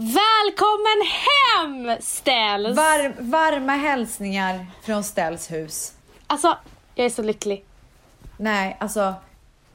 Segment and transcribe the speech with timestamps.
[0.00, 2.76] Välkommen hem Ställs!
[2.76, 5.92] Var, varma hälsningar från Ställs hus.
[6.26, 6.56] Alltså,
[6.94, 7.64] jag är så lycklig.
[8.36, 9.14] Nej, alltså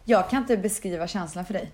[0.05, 1.71] jag kan inte beskriva känslan för dig.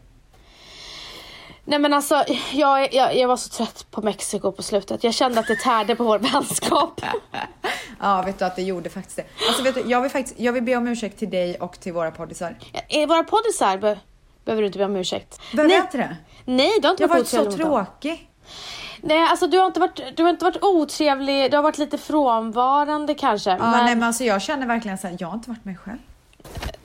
[1.66, 5.04] Nej men alltså, jag, jag, jag var så trött på Mexiko på slutet.
[5.04, 7.02] Jag kände att det tärde på vår vänskap.
[7.99, 9.26] Ja, vet du att det gjorde faktiskt det.
[9.47, 11.94] Alltså vet du, jag vill faktiskt, jag vill be om ursäkt till dig och till
[11.94, 12.56] våra poddisar.
[12.90, 13.99] Är våra poddisar be,
[14.46, 15.40] behöver du inte be om ursäkt.
[15.54, 16.18] Behöver jag inte det?
[16.45, 18.30] Nej, du har inte Jag varit varit så tråkig.
[19.02, 21.98] Nej, alltså du har inte varit, du har inte varit otrevlig, du har varit lite
[21.98, 23.49] frånvarande kanske.
[23.49, 25.77] Ja, men nej men alltså jag känner verkligen så här, jag har inte varit mig
[25.77, 25.98] själv.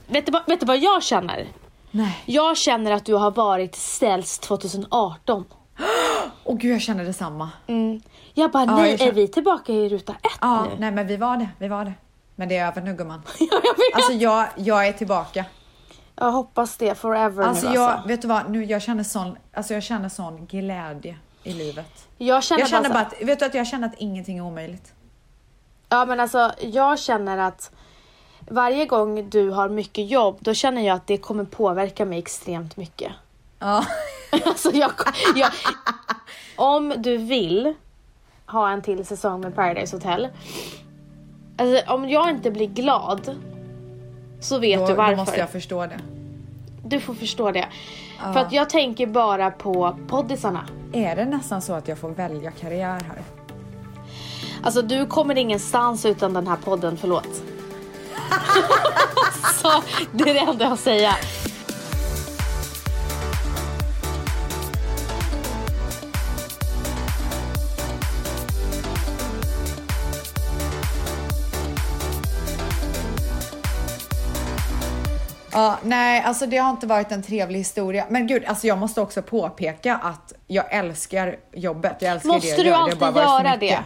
[0.06, 1.46] vet, du, vad- vet du vad jag känner?
[1.90, 2.22] Nej.
[2.26, 5.44] Jag känner att du har varit ställs 2018.
[6.44, 7.50] Åh gud, jag känner detsamma.
[7.66, 8.00] Mm.
[8.34, 10.70] Jag bara, Ja, nej, jag känner- är vi tillbaka i ruta ett Ja, nu?
[10.78, 11.92] nej men vi var det, vi var det.
[12.36, 13.22] Men det är över nu gumman.
[13.38, 13.94] Ja, jag vet.
[13.94, 15.44] Alltså jag, jag är tillbaka.
[16.16, 18.08] Jag hoppas det forever Alltså nu jag, alltså.
[18.08, 22.08] vet du vad, nu jag känner sån, alltså jag känner sån glädje i livet.
[22.18, 24.38] Jag känner, Jag känner bara, bara så- att, vet du att jag känner att ingenting
[24.38, 24.92] är omöjligt.
[25.88, 27.70] Ja men alltså jag känner att
[28.48, 32.76] varje gång du har mycket jobb då känner jag att det kommer påverka mig extremt
[32.76, 33.12] mycket.
[33.58, 33.84] Ja.
[34.46, 34.90] alltså jag,
[35.34, 35.50] jag,
[36.56, 37.74] om du vill
[38.46, 40.28] ha en till säsong med Paradise Hotel.
[41.58, 43.36] Alltså om jag inte blir glad
[44.40, 45.16] så vet Då, du då varför.
[45.16, 46.00] måste jag förstå det.
[46.84, 47.68] Du får förstå det.
[48.18, 50.64] För att jag tänker bara på poddisarna.
[50.92, 53.22] Är det nästan så att jag får välja karriär här?
[54.62, 57.28] Alltså du kommer ingenstans utan den här podden, förlåt.
[59.62, 60.76] så det är det enda jag har
[75.56, 78.06] Ja, nej, alltså det har inte varit en trevlig historia.
[78.08, 81.96] Men gud, alltså jag måste också påpeka att jag älskar jobbet.
[82.00, 82.76] Jag älskar det Måste jag du gör.
[82.76, 83.78] alltid det varit för göra det?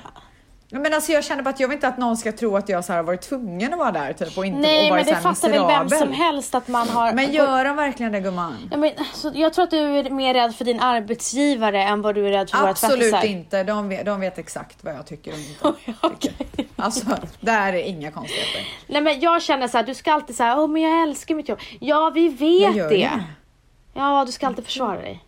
[0.73, 2.85] Men alltså jag känner bara att jag vill inte att någon ska tro att jag
[2.85, 5.21] så har varit tvungen att vara där typ och inte och Nej varit men det
[5.21, 7.12] fattar väl vem som helst att man har...
[7.12, 8.69] Men gör de verkligen det gumman?
[8.71, 12.15] Ja, men, så jag tror att du är mer rädd för din arbetsgivare än vad
[12.15, 13.25] du är rädd för våra Absolut tvättisar.
[13.25, 13.65] inte.
[13.65, 16.69] De vet, de vet exakt vad jag tycker och inte Okej.
[16.77, 17.06] Alltså,
[17.41, 18.69] där är inga konstigheter.
[18.87, 21.49] Nej men jag känner så här, du ska alltid säga, åh men jag älskar mitt
[21.49, 21.59] jobb.
[21.81, 22.89] Ja vi vet det.
[22.89, 23.25] det.
[23.94, 25.25] Ja du ska alltid försvara dig.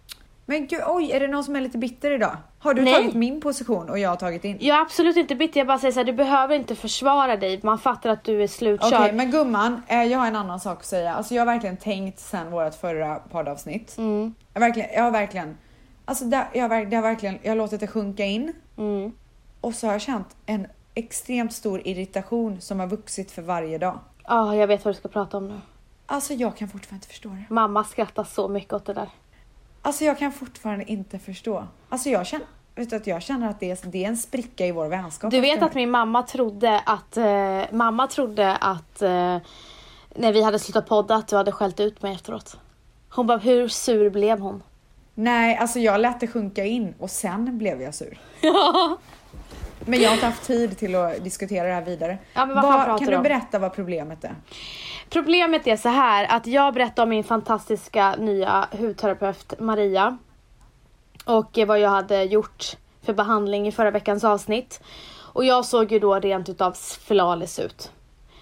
[0.46, 2.36] Men gud, oj, är det någon som är lite bitter idag?
[2.62, 2.94] Har du Nej.
[2.94, 4.58] tagit min position och jag har tagit din?
[4.60, 7.60] Jag är absolut inte bitter, jag bara säger så här, du behöver inte försvara dig.
[7.62, 8.92] Man fattar att du är slutkörd.
[8.94, 11.14] Okej, men gumman, eh, jag har en annan sak att säga.
[11.14, 13.98] Alltså jag har verkligen tänkt sen vårt förra poddavsnitt.
[13.98, 14.34] Mm.
[14.54, 15.58] Jag, verkligen, jag har verkligen,
[16.04, 19.12] alltså där, jag, har, det har verkligen, jag har låtit det sjunka in Mm.
[19.60, 23.98] och så har jag känt en extremt stor irritation som har vuxit för varje dag.
[24.28, 25.60] Ja, jag vet vad du ska prata om nu.
[26.06, 27.54] Alltså jag kan fortfarande inte förstå det.
[27.54, 29.08] Mamma skrattar så mycket åt det där.
[29.82, 31.66] Alltså jag kan fortfarande inte förstå.
[31.88, 34.66] Alltså jag känner, vet du, att jag känner att det är, det är en spricka
[34.66, 35.30] i vår vänskap.
[35.30, 39.38] Du vet att min mamma trodde att, eh, mamma trodde att eh,
[40.14, 42.56] när vi hade slutat podda att du hade skällt ut mig efteråt.
[43.08, 44.62] Hon bara, hur sur blev hon?
[45.14, 48.18] Nej, alltså jag lät det sjunka in och sen blev jag sur.
[48.40, 48.98] Ja.
[49.86, 52.18] Men jag har inte haft tid till att diskutera det här vidare.
[52.34, 54.34] Ja, men vad kan du du berätta vad problemet är?
[55.10, 60.18] Problemet är så här att jag berättade om min fantastiska nya hudterapeut Maria.
[61.24, 64.80] Och vad jag hade gjort för behandling i förra veckans avsnitt.
[65.32, 66.76] Och jag såg ju då rent utav
[67.06, 67.90] flawless ut.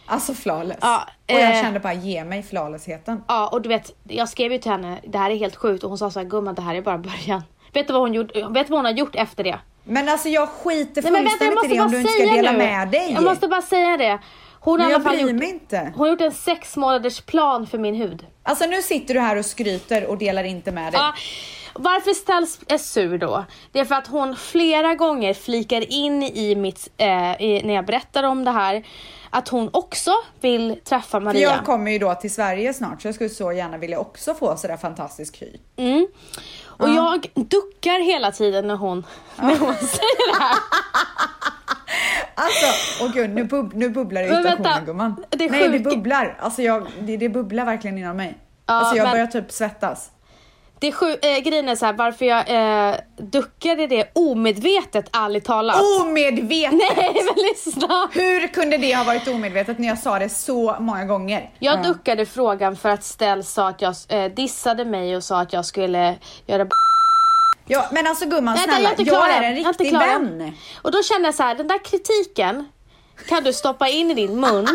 [0.06, 0.78] Alltså flawless.
[0.80, 3.24] Ja, och jag eh, kände bara ge mig flawlessheten.
[3.28, 5.90] Ja och du vet, jag skrev ju till henne, det här är helt sjukt och
[5.90, 7.42] hon sa så här, gumman det här är bara början.
[7.72, 9.58] Vet du vad hon, gjorde, vet vad hon har gjort efter det?
[9.84, 12.34] Men alltså jag skiter Nej men vänta jag fullständigt i det om du inte ska
[12.34, 12.58] dela nu.
[12.58, 13.12] med dig.
[13.12, 14.18] Jag måste bara säga det.
[14.60, 15.92] Hon har i alla jag fall gjort, inte.
[15.94, 18.26] hon har gjort en sex månaders plan för min hud.
[18.42, 21.00] Alltså nu sitter du här och skryter och delar inte med dig.
[21.00, 21.14] Ja,
[21.74, 23.44] varför ställs är sur då?
[23.72, 27.86] Det är för att hon flera gånger flikar in i mitt, eh, i, när jag
[27.86, 28.86] berättar om det här,
[29.30, 31.40] att hon också vill träffa För Maria.
[31.40, 34.56] jag kommer ju då till Sverige snart så jag skulle så gärna vilja också få
[34.56, 35.56] sådär fantastisk hy.
[35.76, 36.06] Mm.
[36.64, 39.06] Och jag duckar hela tiden när hon,
[39.36, 40.56] när hon säger det här.
[42.34, 42.66] Alltså,
[43.04, 45.24] åh gud nu, bub nu bubblar Men vänta, irritationen gumman.
[45.30, 48.38] det Nej det bubblar, alltså jag, det, det bubblar verkligen inom mig.
[48.66, 50.10] Ja, alltså jag men- börjar typ svettas.
[50.78, 55.44] Det är sju, äh, grejen är så här, varför jag äh, duckade det omedvetet ärligt
[55.44, 55.76] talat.
[56.00, 56.72] Omedvetet!
[56.96, 58.08] Nej men lyssna!
[58.12, 61.50] Hur kunde det ha varit omedvetet när jag sa det så många gånger?
[61.58, 61.82] Jag Ja.
[61.82, 65.64] duckade frågan för att Stell sa att jag äh, dissade mig och sa att jag
[65.64, 66.14] skulle
[66.46, 66.70] göra b-
[67.70, 70.38] Ja men alltså gumman Vänta, snälla, jag jag är en Jag riktig än.
[70.38, 70.52] vän.
[70.82, 72.68] Och då kände jag så här, den där kritiken
[73.28, 74.68] kan du stoppa in i din mun.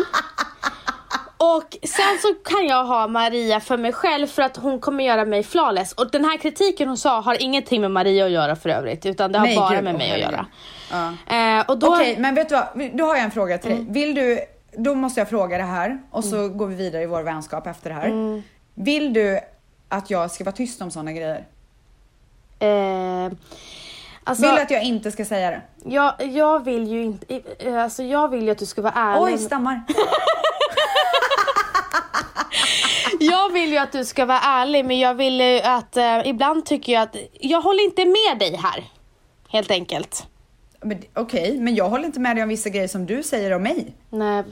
[1.36, 5.24] Och sen så kan jag ha Maria för mig själv för att hon kommer göra
[5.24, 5.92] mig flawless.
[5.92, 9.32] Och den här kritiken hon sa har ingenting med Maria att göra för övrigt utan
[9.32, 10.46] det har Nej, bara gud, med mig att göra.
[10.90, 11.66] Ja.
[11.68, 12.90] Eh, då, Okej, men vet du vad?
[12.92, 13.80] Då har jag en fråga till dig.
[13.80, 13.92] Mm.
[13.92, 14.40] Vill du,
[14.72, 17.90] då måste jag fråga det här och så går vi vidare i vår vänskap efter
[17.90, 18.06] det här.
[18.06, 18.42] Mm.
[18.74, 19.40] Vill du
[19.88, 21.44] att jag ska vara tyst om sådana grejer?
[22.58, 23.32] Eh,
[24.24, 25.62] alltså, Vill du att jag inte ska säga det?
[25.84, 29.34] jag, jag vill ju inte, eh, alltså jag vill ju att du ska vara ärlig.
[29.34, 29.80] Oj, stammar.
[33.20, 36.66] Jag vill ju att du ska vara ärlig men jag vill ju att, eh, ibland
[36.66, 38.84] tycker jag att, jag håller inte med dig här.
[39.48, 40.26] Helt enkelt.
[40.80, 43.62] Men, Okej, men jag håller inte med dig om vissa grejer som du säger om
[43.62, 43.94] mig.
[44.10, 44.44] Nej.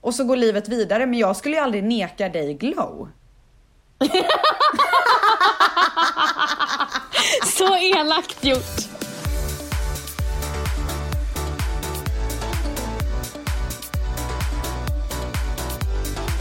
[0.00, 3.08] Och så går livet vidare, men jag skulle ju aldrig neka dig glow.
[7.46, 8.62] Så elakt gjort.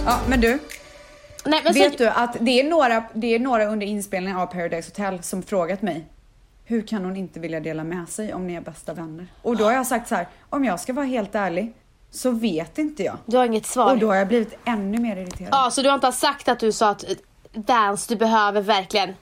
[0.06, 0.60] Ja, men du,
[1.46, 4.46] Nej, men vet så, du att det är, några, det är några under inspelningen av
[4.46, 6.06] Paradise Hotel som frågat mig
[6.66, 9.28] hur kan hon inte vilja dela med sig om ni är bästa vänner?
[9.42, 11.74] Och då har jag sagt så här, om jag ska vara helt ärlig
[12.12, 13.18] så vet inte jag.
[13.26, 13.94] Du har inget svar.
[13.94, 15.50] Och då har jag blivit ännu mer irriterad.
[15.52, 17.06] Ja, så du har inte sagt att du sa att
[17.54, 19.14] Vans, du behöver verkligen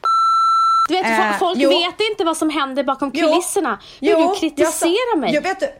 [0.89, 1.69] du vet, Äh, folk jo.
[1.69, 3.27] vet inte vad som händer bakom Jo.
[3.29, 3.79] kulisserna.
[4.01, 5.33] Hur Jo, du jag kritiserar sa- mig.
[5.33, 5.65] Jag vet du.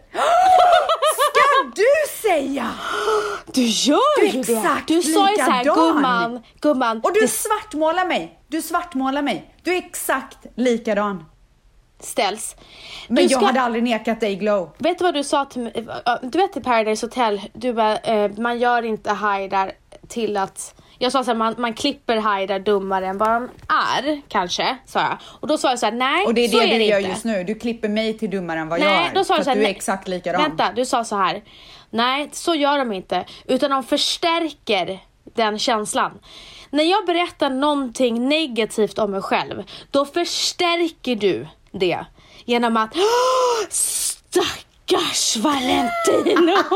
[1.29, 2.69] Ska du säga?
[3.53, 4.53] Du gör Du ju det.
[4.53, 7.01] exakt Du sa ju såhär, gumman, gumman.
[7.03, 8.39] Och du det svartmålar mig.
[8.47, 9.53] Du svartmålar mig.
[9.63, 11.25] Du är exakt likadan.
[11.99, 12.55] ställs.
[13.07, 14.69] Men Du jag ska- hade aldrig nekat dig glow.
[14.77, 15.73] Vet du vad du sa till mig?
[16.05, 19.71] Eh, Du vet i Paradise Hotel, du bara, eh, man gör inte Haidar
[20.07, 23.49] till att jag sa såhär, man, man klipper Haidar dummare än vad han
[23.97, 25.17] är, kanske, sa jag.
[25.39, 27.09] Och då sa jag såhär, nej Och det är så det är du gör inte.
[27.09, 27.43] just nu.
[27.43, 29.13] Du klipper mig till dummare än vad jag Nej, är.
[29.15, 30.41] då sa för jag så att här, du är nej, exakt likadan.
[30.41, 31.43] Vänta, du sa så här.
[31.89, 33.25] Nej, så gör de inte.
[33.45, 34.99] Utan de förstärker
[35.35, 36.11] den känslan.
[36.69, 42.05] När jag berättar någonting negativt om mig själv, då förstärker du det
[42.45, 46.55] genom att "Åh, Stackars Valentino!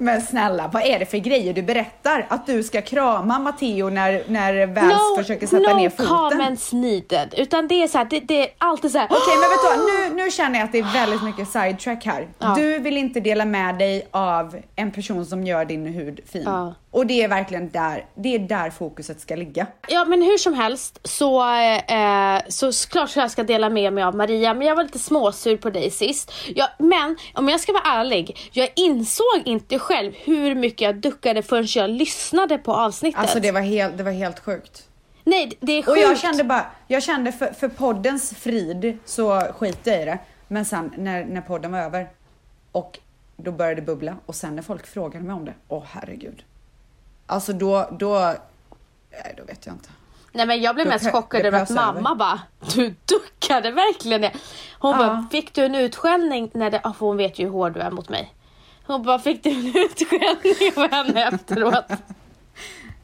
[0.00, 2.26] Men snälla, vad är det för grejer du berättar?
[2.28, 6.06] Att du ska krama Matteo när, när Vans försöker sätta no ner foten?
[6.06, 7.34] comments needed.
[7.36, 9.06] Utan det är så här, det, det är alltid så här.
[9.06, 10.16] Okej, men vet du?
[10.16, 12.28] Nu, nu känner jag att det är väldigt mycket sidetrack här.
[12.38, 12.54] Ja.
[12.56, 16.42] Du vill inte dela med dig av en person som gör din hud fin.
[16.46, 16.74] Ja.
[16.92, 19.66] Och det är verkligen där, det är där fokuset ska ligga.
[19.88, 24.16] Ja men hur som helst så, eh, så klart jag ska dela med mig av
[24.16, 26.32] Maria men jag var lite småsur på dig sist.
[26.54, 31.42] Jag, men om jag ska vara ärlig, jag insåg inte själv hur mycket jag duckade
[31.42, 33.20] förrän jag lyssnade på avsnittet.
[33.20, 34.88] Alltså det var helt, det var helt sjukt.
[35.24, 35.88] Nej det är sjukt.
[35.88, 40.18] Och jag kände bara, jag kände för, för poddens frid så skiter jag i det.
[40.48, 42.08] Men sen när, när podden var över
[42.72, 42.98] och
[43.36, 46.44] då började det bubbla och sen när folk frågade mig om det, åh herregud.
[47.26, 48.14] Alltså då, då,
[49.10, 49.88] nej då vet jag inte.
[50.32, 52.14] Nej men jag blev Då mest chockad över att mamma över.
[52.14, 52.40] bara,
[52.74, 54.32] du duckade verkligen det.
[54.78, 54.98] Hon Ja.
[54.98, 56.50] bara, fick du en utskällning?
[56.54, 58.34] när det, ah, hon vet ju hur hård du är mot mig.
[58.90, 61.84] Hon bara, fick du en utskällning av henne efteråt?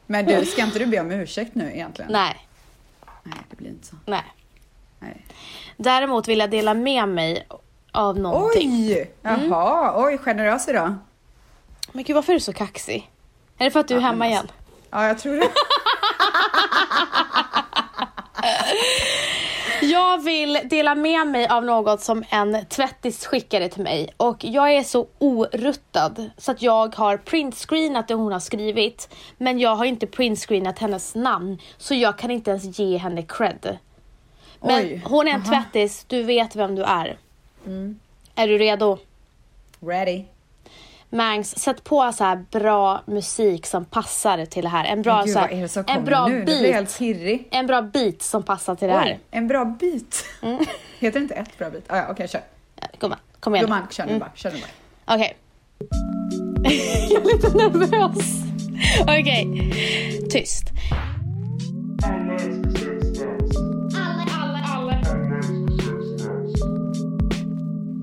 [0.05, 2.11] Men du, ska inte du be om ursäkt nu egentligen?
[2.11, 2.47] Nej,
[3.23, 3.95] Nej, det blir inte så.
[4.05, 4.23] nej.
[4.99, 5.25] Nej.
[5.77, 7.47] Däremot vill jag dela med mig
[7.91, 8.71] av någonting.
[8.71, 9.11] Oj!
[9.23, 9.49] Mm.
[9.49, 10.95] Jaha, oj generös idag.
[11.91, 13.11] Men gud varför är du så kaxig?
[13.57, 14.47] Är det för att du är hemma men igen?
[14.89, 15.49] Ja, jag tror det.
[19.97, 24.71] Jag vill dela med mig av något som en tvättis skickade till mig och jag
[24.73, 29.85] är så oruttad så att jag har printscreenat det hon har skrivit men jag har
[29.85, 33.77] inte printscreenat hennes namn så jag kan inte ens ge henne cred.
[34.61, 35.49] Men Oj, hon är en aha.
[35.49, 37.17] tvättis, du vet vem du är.
[38.35, 38.97] Är du redo?
[39.79, 40.23] Ready.
[41.09, 44.85] Mangs, sätt på så här bra musik som passar till det här.
[44.85, 46.45] En bra, gud, så här, en bra nu?
[46.45, 47.01] Beat.
[47.51, 49.05] En bra beat som passar till det här.
[49.05, 50.25] Oj, en bra bit.
[50.99, 51.85] Heter det inte ett bra bit?
[51.87, 52.41] Ah, ja, Okej, kör.
[52.81, 53.65] Ja, Gumman, kom igen.
[53.65, 54.31] Gumman, kör nu bara.
[54.35, 55.15] Kör nu bara.
[55.15, 55.37] Okej.
[57.09, 58.43] jag är lite nervös.
[59.01, 59.73] Okej,
[60.31, 60.63] tyst.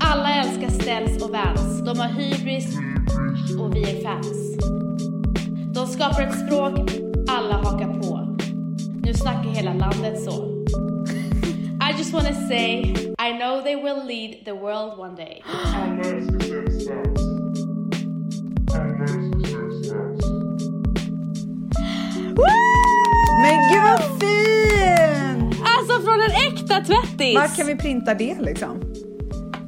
[0.00, 1.84] Alla älskar Ställs och Vans.
[1.84, 2.76] De har hybris
[3.60, 4.58] och vi är fans.
[5.74, 6.90] De skapar ett språk
[7.28, 8.36] alla hakar på.
[9.02, 10.64] Nu snackar hela landet så.
[11.90, 12.80] I just wanna say,
[13.18, 15.42] I know they will lead the world one day.
[23.42, 25.52] Men gud vad fin!
[25.78, 27.34] Alltså från en äkta tvättis!
[27.34, 28.80] Var kan vi printa det liksom?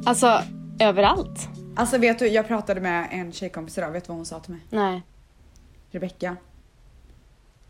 [0.05, 0.43] Alltså,
[0.81, 1.49] överallt.
[1.77, 4.53] Alltså vet du, jag pratade med en tjejkompis idag, vet du vad hon sa till
[4.53, 4.61] mig?
[4.71, 5.03] Nej.
[5.91, 6.37] Rebecka,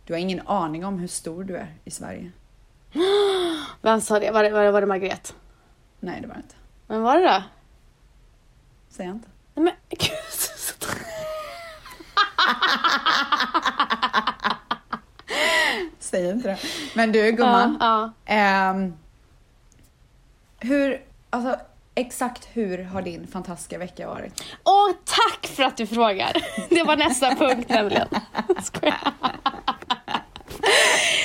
[0.04, 2.32] du har ingen aning om hur stor du är i Sverige.
[3.80, 4.30] Vem sa det?
[4.30, 5.34] Var det, var det, var det Margret?
[6.00, 6.54] Nej det var det inte.
[6.86, 7.42] Men var det då?
[8.88, 9.28] Säger jag inte.
[9.54, 9.98] Nej men gud.
[15.98, 16.58] Säger inte det.
[16.94, 17.76] Men du gumman.
[17.80, 18.94] Ja, ehm,
[20.58, 21.56] hur, alltså
[21.96, 24.42] exakt hur har din fantastiska vecka varit?
[24.64, 26.32] Åh, tack för att du frågar.
[26.68, 28.08] Det var nästa punkt nämligen.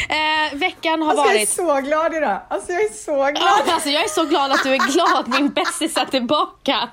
[0.09, 1.49] Eh, veckan har Alltså jag är varit...
[1.49, 2.39] så glad idag.
[2.49, 3.35] Alltså jag är så glad.
[3.35, 5.27] Ja, alltså, jag är så glad att du är glad.
[5.41, 6.89] Min bästis är tillbaka.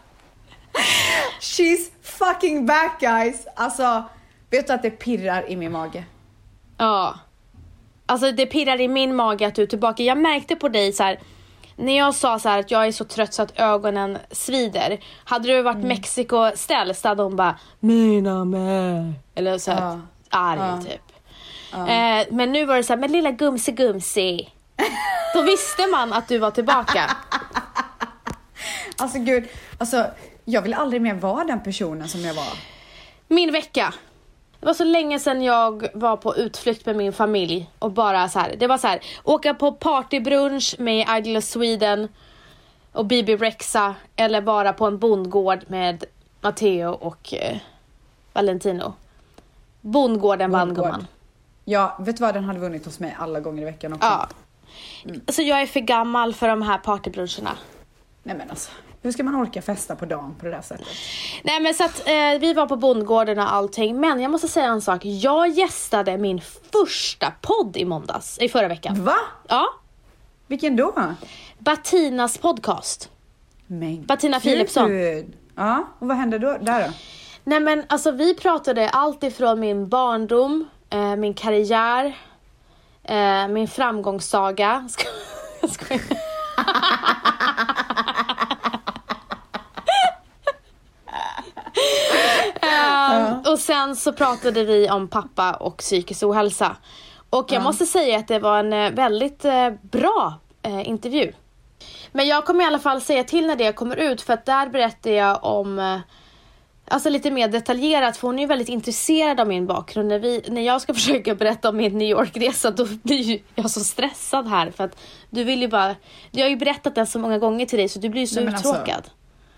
[1.40, 3.47] She's fucking back guys.
[3.56, 4.04] Alltså,
[4.50, 6.04] vet du att det pirrar i min mage?
[6.78, 7.18] Ja.
[8.06, 10.02] Alltså det pirrar i min mage att du är tillbaka.
[10.02, 11.18] Jag märkte på dig så här.
[11.78, 15.00] När jag sa så här att jag är så trött så att ögonen svider.
[15.25, 15.88] Hade du varit Mm.
[15.88, 19.12] Mexiko-ställd så hade hon bara Mina med.
[19.35, 20.00] Eller så här, Ja.
[20.30, 20.82] arg Ja.
[20.82, 21.02] typ.
[21.73, 24.49] Eh, men nu var det så här, men lilla gumsi gumsi.
[25.35, 27.11] Då visste man att du var tillbaka.
[29.00, 30.06] Alltså gud, alltså
[30.44, 32.52] jag vill aldrig mer vara den personen som jag var.
[33.28, 33.94] Min vecka.
[34.60, 38.38] Det var så länge sedan jag var på utflykt med min familj och bara så
[38.38, 38.54] här.
[38.58, 42.08] Det var så här, åka på partybrunch med Idol Sweden
[42.92, 46.04] och Bibi Rexa eller vara på en bondgård med
[46.40, 47.56] Matteo och eh,
[48.32, 48.92] Valentino.
[49.80, 51.06] Bondgården vann gumman.
[51.64, 52.34] Ja, vet du vad?
[52.34, 54.06] Den hade vunnit hos mig alla gånger i veckan också.
[54.06, 54.28] Ja.
[55.26, 57.58] Alltså jag är för gammal för de här partybruncherna.
[58.22, 58.70] Nej men alltså,
[59.02, 60.87] hur ska man orka festa på dagen på det där sättet?
[61.43, 64.00] Nej men så att eh, vi var på bondgården och allting.
[64.00, 65.05] Men jag måste säga en sak.
[65.05, 66.40] Jag gästade min
[66.73, 69.05] första podd i måndags, i förra veckan.
[69.05, 69.17] Va?
[69.49, 69.67] Ja.
[70.47, 71.14] Vilken då?
[71.59, 73.11] Batinas podcast.
[73.67, 74.90] Men Bettina Philipsson.
[75.55, 76.93] Ja, och vad hände då, där då?
[77.45, 82.19] Nej men alltså vi pratade allt ifrån min barndom, eh, min karriär,
[83.05, 84.88] eh, min framgångssaga.
[85.61, 86.02] Jag skojar.
[92.78, 96.76] Ehm, Och sen så pratade vi om pappa och psykisk ohälsa.
[97.30, 101.32] Och jag måste säga att det var en eh, väldigt eh, bra eh, intervju.
[102.12, 104.68] Men jag kommer i alla fall säga till när det kommer ut för att där
[104.68, 105.99] berättar jag om eh,
[106.90, 110.08] Alltså lite mer detaljerat för hon är ju väldigt intresserad av min bakgrund.
[110.08, 113.80] När, vi, när jag ska försöka berätta om min New York-resa då blir jag så
[113.80, 114.97] stressad här för att
[115.30, 115.94] du vill ju bara...
[116.30, 118.35] Jag har ju berättat den så många gånger till dig så du blir ju så
[118.35, 119.02] Nej, men alltså- uttråkad.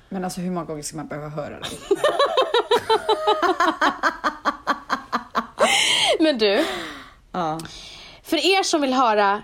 [0.09, 1.67] Men alltså hur många gånger ska man behöva höra det?
[6.21, 6.65] Men du,
[7.33, 7.59] Ja.
[8.23, 9.43] för er som vill höra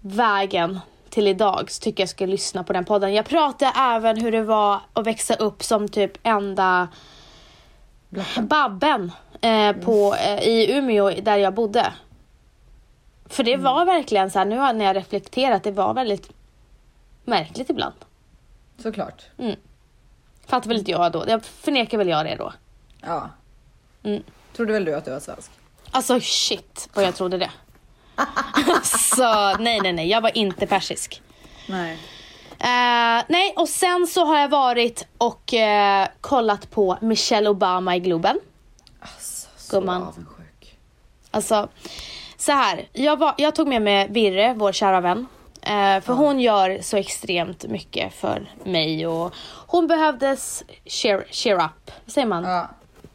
[0.00, 3.14] vägen till idag så tycker jag ska lyssna på den podden.
[3.14, 6.88] Jag pratade även hur det var att växa upp som typ enda
[8.40, 11.92] Babben eh, på, eh, i Umeå där jag bodde.
[13.26, 16.30] För det var verkligen så här, nu när jag reflekterat, det var väldigt
[17.24, 17.94] märkligt ibland.
[18.78, 19.22] Såklart.
[20.46, 22.52] Fattar väl inte jag då, jag förnekar väl jag det då.
[23.00, 23.30] Ja.
[24.02, 24.22] Mm.
[24.56, 25.50] Trodde väl du att du var svensk?
[25.90, 27.50] Alltså shit vad jag trodde det.
[28.68, 31.22] alltså nej nej nej, jag var inte persisk.
[31.68, 31.98] Nej.
[32.58, 38.00] Eh, nej, och sen så har jag varit och eh, kollat på Michelle Obama i
[38.00, 38.40] Globen.
[39.00, 40.02] Alltså, så Gumman.
[40.02, 40.78] avundsjuk.
[41.30, 41.68] Alltså,
[42.36, 42.88] så här.
[42.92, 45.26] Jag, var, jag tog med mig Virre, vår kära vän.
[45.66, 49.34] Eh, för hon gör så extremt mycket för mig och
[49.66, 51.90] hon behövdes cheer, cheer up.
[52.04, 52.44] Vad säger man?
[52.44, 52.70] Ja.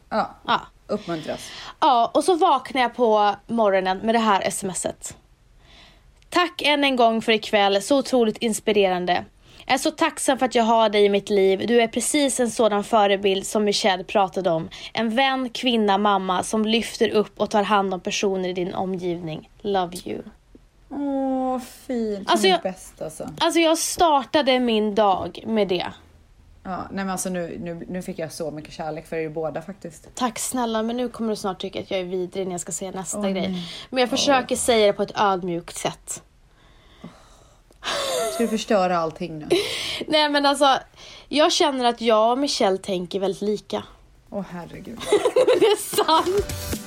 [0.08, 0.30] Ja.
[0.46, 0.60] Ja.
[0.86, 1.50] Uppmuntras.
[1.80, 5.16] Ja, och så vaknade jag på morgonen med det här smset.
[6.28, 9.24] Tack än en gång för ikväll, så otroligt inspirerande.
[9.66, 11.66] Jag är så tacksam för att jag har dig i mitt liv.
[11.66, 14.68] Du är precis en sådan förebild som Michelle pratade om.
[14.92, 19.50] En vän, kvinna, mamma som lyfter upp och tar hand om personer i din omgivning.
[19.60, 20.22] Love you.
[20.90, 22.30] Åh, fint.
[22.30, 23.28] Alltså, jag- bäst alltså.
[23.40, 25.86] Alltså jag startade min dag med det.
[26.62, 29.62] Ja, nej men alltså nu, nu, nu fick jag så mycket kärlek för er båda
[29.62, 30.08] faktiskt.
[30.14, 32.72] Tack snälla, men nu kommer du snart tycka att jag är vidrig när jag ska
[32.72, 33.32] säga nästa Åh, grej.
[33.48, 33.72] nej.
[33.90, 36.22] Men jag försöker säga det på ett ödmjukt sätt.
[38.34, 39.48] Ska du förstöra allting nu?
[40.06, 40.78] Nej men alltså,
[41.28, 43.82] jag känner att jag och Michelle tänker väldigt lika.
[44.30, 44.98] Åh herregud.
[45.60, 46.79] det är sant!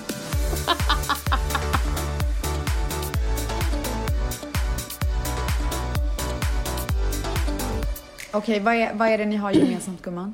[8.33, 10.33] Okej, vad, är, vad är det ni har gemensamt gumman?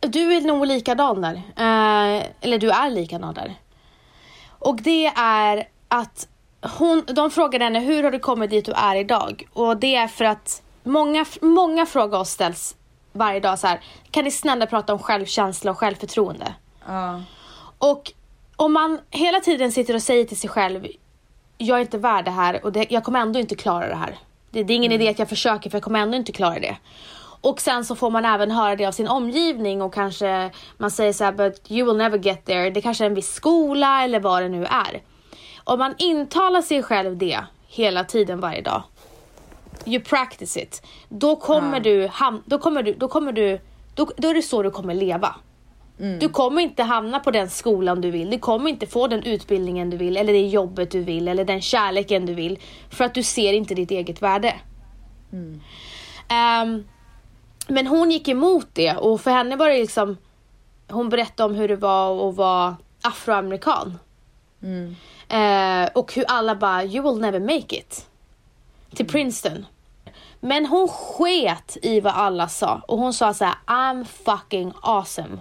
[0.00, 1.34] Du är nog likadan där.
[1.34, 3.54] Eh, eller du är likadan där.
[4.48, 6.28] Och det är att
[6.78, 9.48] hon, de frågade henne hur har du kommit dit du är idag?
[9.52, 12.76] Och det är för att många, många frågor oss ställs
[13.12, 13.80] varje dag så här.
[14.10, 16.54] Kan ni snälla prata om självkänsla och självförtroende?
[16.86, 17.22] Ja.
[17.78, 18.12] Och
[18.56, 20.86] om man hela tiden sitter och säger till sig själv,
[21.58, 24.18] jag är inte värd det här och det, jag kommer ändå inte klara det här.
[24.52, 26.76] Det, det är ingen idé att jag försöker för jag kommer ändå inte klara det.
[27.40, 31.12] Och sen så får man även höra det av sin omgivning och kanske man säger
[31.12, 32.70] så här, but you will never get there.
[32.70, 35.02] Det kanske är en viss skola eller vad det nu är.
[35.64, 38.82] Om man intalar sig själv det hela tiden varje dag.
[39.86, 40.82] You practice it.
[41.08, 41.80] Då kommer Ja.
[41.80, 42.10] du,
[42.44, 43.60] då kommer du, då kommer du,
[43.94, 45.34] då, då är det så du kommer leva.
[45.96, 48.30] Du kommer inte hamna på den skolan du vill.
[48.30, 51.60] Du kommer inte få den utbildningen du vill eller det jobbet du vill eller den
[51.60, 52.58] kärleken du vill.
[52.90, 54.54] För att du ser inte ditt eget värde.
[56.28, 56.84] Ehm,
[57.68, 60.16] men hon gick emot det och för henne var det liksom
[60.88, 63.98] Hon berättade om hur det var att vara afroamerikan.
[64.62, 64.96] Mm.
[65.28, 68.06] Eh, och hur alla bara you will never make it.
[68.94, 69.66] Till Princeton.
[70.40, 75.38] Men hon sket i vad alla sa och hon sa så här: I'm fucking awesome.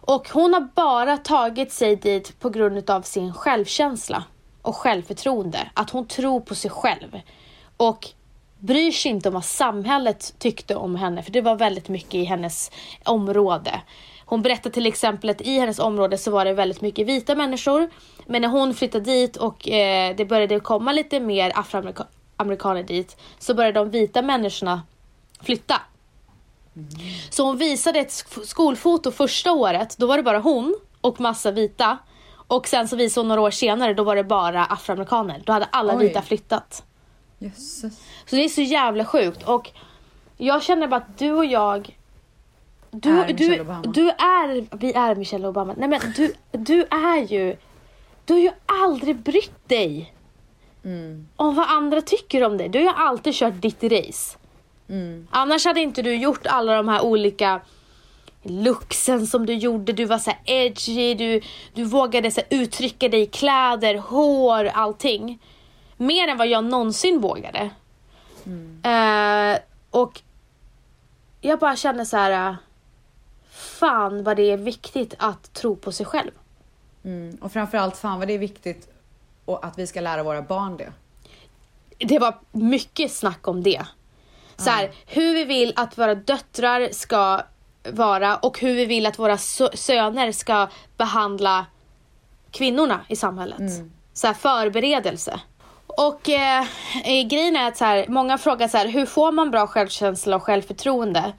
[0.00, 4.24] Och hon har bara tagit sig dit på grund av sin självkänsla
[4.62, 5.70] och självförtroende.
[5.74, 7.20] Att hon tror på sig själv.
[7.76, 8.08] Och
[8.58, 12.24] bryr sig inte om vad samhället tyckte om henne, för det var väldigt mycket i
[12.24, 12.70] hennes
[13.04, 13.80] område.
[14.24, 17.90] Hon berättade till exempel att i hennes område så var det väldigt mycket vita människor.
[18.26, 23.54] Men när hon flyttade dit och eh, det började komma lite mer afroamerikaner dit så
[23.54, 24.82] började de vita människorna
[25.42, 25.80] flytta.
[27.30, 31.50] Så hon visade ett sk- skolfoto första året, då var det bara hon och massa
[31.50, 31.98] vita.
[32.32, 35.42] Och sen så visade hon några år senare, då var det bara afroamerikaner.
[35.46, 36.06] Då hade alla Oj.
[36.08, 36.84] vita flyttat.
[37.38, 38.00] Jösses.
[38.26, 39.70] Så det är så jävla sjukt och
[40.36, 41.96] jag känner bara att du och jag
[42.90, 45.74] du, Är du, du är, vi är Michelle Obama.
[45.76, 47.56] Nej men du, du är ju,
[48.24, 50.14] du har ju aldrig brytt dig
[50.84, 51.28] Mm.
[51.36, 52.68] om vad andra tycker om dig.
[52.68, 54.38] Du har ju alltid kört ditt race.
[54.90, 55.26] Mm.
[55.30, 57.60] Annars hade inte du gjort alla de här olika
[58.42, 59.92] looksen som du gjorde.
[59.92, 61.40] Du var så edgy, du,
[61.74, 65.42] du vågade så uttrycka dig i kläder, hår, allting.
[65.96, 67.70] Mer än vad jag någonsin vågade.
[68.82, 69.58] Eh,
[69.90, 70.20] och
[71.40, 72.56] jag bara känner så här.
[73.50, 76.30] Fan vad det är viktigt att tro på sig själv.
[77.04, 77.38] Mm.
[77.40, 78.88] Och framförallt, fan vad det är viktigt
[79.44, 80.92] och att vi ska lära våra barn det.
[81.98, 83.86] det var mycket snack om det.
[84.60, 87.40] Så här, hur vi vill att våra döttrar ska
[87.92, 91.66] vara och hur vi vill att våra sö- söner ska behandla
[92.50, 93.58] kvinnorna i samhället.
[94.12, 95.40] Så här, förberedelse.
[95.86, 96.60] Och eh,
[97.04, 100.36] eh, grejen är att så här, många frågar så här, hur får man bra självkänsla
[100.36, 101.32] och självförtroende?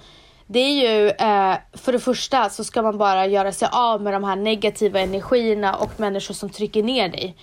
[0.48, 4.14] Det är ju, eh, för det första så ska man bara göra sig av med
[4.14, 7.36] de här negativa energierna och människor som trycker ner dig.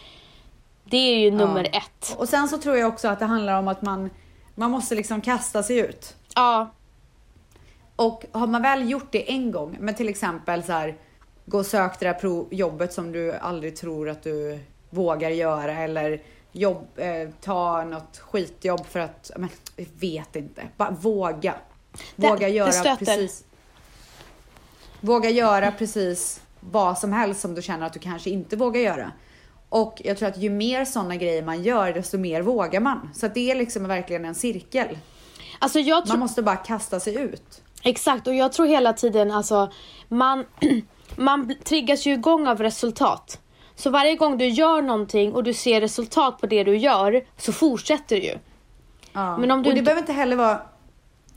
[0.85, 2.17] Det är ju nummer ett.
[2.19, 4.11] Och sen så tror jag också att det handlar om att man,
[4.59, 6.17] man måste liksom kasta sig ut.
[6.35, 6.71] Ja,
[7.97, 10.97] Och har man väl gjort det en gång, men till exempel så här,
[11.47, 14.59] gå och sök det där jobbet som du aldrig tror att du
[14.91, 20.91] vågar göra eller jobb, eh, ta något skitjobb för att, men jag vet inte, bara
[20.91, 21.55] våga.
[22.17, 22.97] Det- Våga det göra stöter.
[22.97, 23.45] precis.
[25.01, 29.13] Våga göra precis vad som helst som du känner att du kanske inte vågar göra.
[29.69, 33.11] Och jag tror att ju mer sådana grejer man gör, desto mer vågar man.
[33.15, 34.99] Så det är liksom verkligen en cirkel.
[35.59, 37.63] alltså tror, Man måste bara kasta sig ut.
[37.83, 39.73] exakt och jag tror hela tiden alltså
[40.09, 40.45] man,
[41.17, 43.41] man triggas ju igång av resultat.
[43.75, 47.53] Så varje gång du gör någonting och du ser resultat på det du gör så
[47.53, 48.39] fortsätter du ju.
[49.13, 49.39] Ja.
[49.39, 50.61] Men om du och det inte- behöver inte heller vara,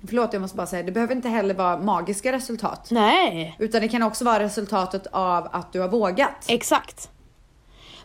[0.07, 2.87] förlåt jag måste bara säga, det behöver inte heller vara magiska resultat.
[2.91, 6.45] Nej, Utan det kan också vara resultatet av att du har vågat.
[6.47, 7.09] exakt.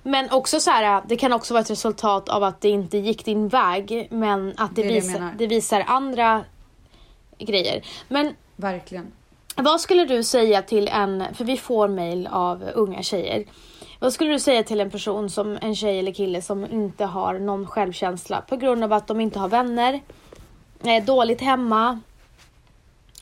[0.06, 3.24] Men också så här, det kan också vara ett resultat av att det inte gick
[3.24, 6.44] din väg men att det, Det visar, det visar andra
[7.38, 7.82] grejer.
[8.08, 9.12] Men Verkligen.
[9.56, 13.44] Vad skulle du säga till en, för vi får mail av unga tjejer.
[13.98, 17.38] Vad skulle du säga till en person som en tjej eller kille som inte har
[17.38, 20.00] någon självkänsla på grund av att de inte har vänner,
[20.82, 22.00] är dåligt hemma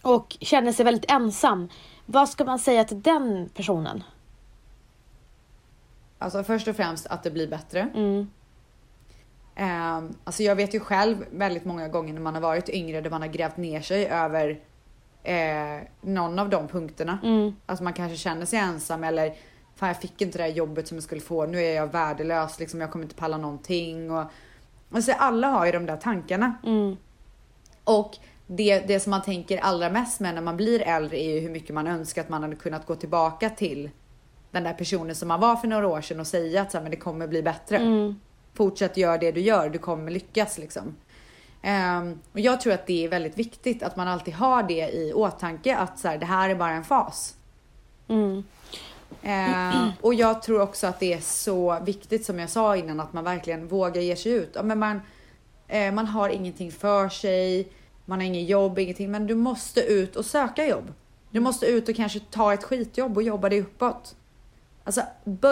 [0.03, 1.69] och känner sig väldigt ensam.
[2.07, 4.03] Vad ska man säga till den personen?
[6.25, 7.89] Alltså först och främst att det blir bättre.
[7.95, 8.31] Mm.
[9.57, 13.11] Um, alltså jag vet ju själv väldigt många gånger när man har varit yngre där
[13.11, 14.61] man har grävt ner sig över
[15.23, 17.19] eh, någon av de punkterna.
[17.23, 17.57] Mm.
[17.67, 19.35] Alltså man kanske känner sig ensam eller
[19.75, 22.61] fan jag fick inte det här jobbet som jag skulle få, nu är jag värdelös,
[22.61, 24.11] liksom, jag kommer inte palla någonting.
[24.11, 24.25] Och,
[24.91, 26.55] alltså alla har ju de där tankarna.
[26.65, 26.97] Mm.
[27.85, 31.41] Och det, det som man tänker allra mest med när man blir äldre är ju
[31.41, 33.91] hur mycket man önskar att man hade kunnat gå tillbaka till
[34.55, 36.83] den där personen som man var för några år sedan och säga att så här,
[36.83, 37.77] men det kommer bli bättre.
[37.77, 38.21] Mm.
[38.55, 40.95] Fortsätt göra det du gör, du kommer lyckas liksom.
[41.63, 45.13] Ehm, och jag tror att det är väldigt viktigt att man alltid har det i
[45.13, 47.37] åtanke att så här, det här är bara en fas.
[48.09, 48.45] Mm.
[49.23, 53.13] Eh, och jag tror också att det är så viktigt som jag sa innan att
[53.13, 54.51] man verkligen vågar ge sig ut.
[54.55, 55.01] Ja, men man,
[55.69, 57.69] eh, man har ingenting för sig,
[58.05, 59.11] man har inget jobb, ingenting.
[59.11, 60.93] Men du måste ut och söka jobb.
[61.31, 64.17] Du måste ut och kanske ta ett skitjobb och jobba dig uppåt.
[64.85, 65.03] Alltså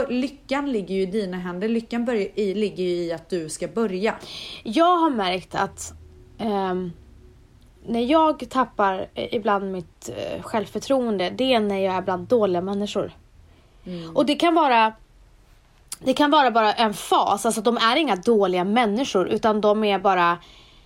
[0.09, 1.69] lyckan ligger ju i dina händer.
[1.69, 4.15] Lyckan i, ligger ju i att du ska börja.
[4.63, 5.93] Jag har märkt att
[6.39, 6.93] ehm,
[7.87, 12.61] när jag tappar eh, ibland mitt eh, självförtroende, det är när jag är bland dåliga
[12.61, 13.13] människor.
[14.15, 14.93] Och det kan vara
[15.99, 19.99] det kan vara bara en fas, alltså de är inga dåliga människor utan de är
[19.99, 20.39] bara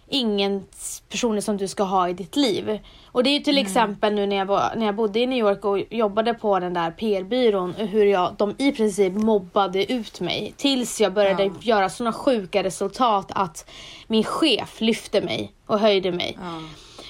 [0.09, 0.65] ingen
[1.09, 2.79] personer som du ska ha i ditt liv.
[3.13, 5.39] Och det är ju till exempel nu när jag, var, när jag bodde i New
[5.39, 10.55] York och jobbade på den där PR-byrån hur jag, de i princip mobbade ut mig
[10.57, 11.53] tills jag började Ja.
[11.61, 13.71] göra såna sjuka resultat att
[14.07, 16.39] min chef lyfte mig och höjde mig.
[16.43, 16.61] Ja.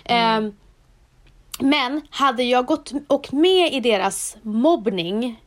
[0.05, 0.53] Ehm,
[1.61, 5.41] men hade jag gått och med i deras mobbning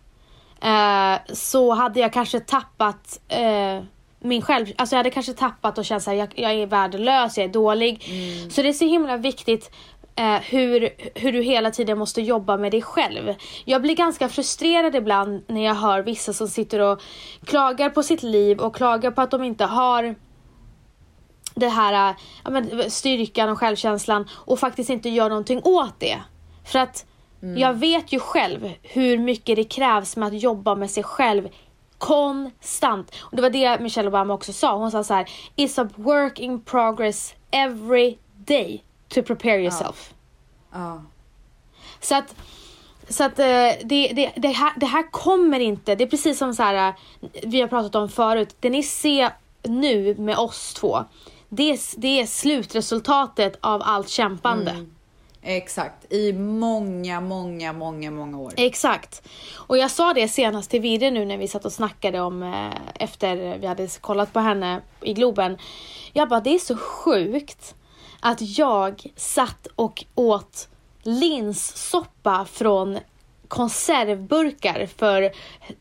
[0.61, 3.83] eh, så hade jag kanske tappat eh,
[4.19, 4.67] min själv...
[4.75, 8.03] Alltså jag hade kanske tappat och känt att jag, jag är värdelös, jag är dålig.
[8.49, 9.71] Så det är så himla viktigt
[10.15, 13.35] eh, hur, hur du hela tiden måste jobba med dig själv.
[13.65, 17.01] Jag blir ganska frustrerad ibland när jag hör vissa som sitter och
[17.45, 20.15] klagar på sitt liv och klagar på att de inte har
[21.55, 26.17] det här ja, men, styrkan och självkänslan och faktiskt inte gör någonting åt det.
[26.65, 27.05] För att
[27.55, 31.47] jag vet ju själv hur mycket det krävs med att jobba med sig själv
[31.99, 33.15] konstant.
[33.19, 34.75] Och det var det Michelle Obama också sa.
[34.75, 40.13] Hon sa så här: It's a work in progress every day to prepare yourself.
[40.71, 41.01] Ja.
[41.99, 42.35] Så att,
[43.09, 46.53] så att eh, det, det, det, här, det här kommer inte, det är precis som
[46.53, 46.95] så här, eh,
[47.43, 49.31] vi har pratat om förut, det ni ser
[49.63, 51.03] nu med oss två,
[51.49, 54.85] det det är slutresultatet av allt kämpande.
[55.41, 56.13] Exakt.
[56.13, 58.53] I många, många, många, många år.
[58.57, 59.27] Exakt.
[59.55, 63.03] Och jag sa det senast till Virre nu när vi satt och snackade om eh,
[63.03, 65.57] efter vi hade kollat på henne i Globen.
[66.13, 67.75] Jag bara, det är så sjukt
[68.19, 70.67] att jag satt och åt
[71.03, 72.99] linssoppa från
[73.47, 75.21] konservburkar för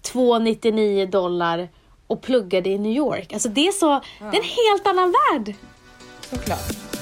[0.02, 1.68] 2,99 dollar
[2.06, 3.32] och pluggade i New York.
[3.32, 5.54] Alltså det är så, det är en helt annan värld.
[6.20, 6.97] Såklart.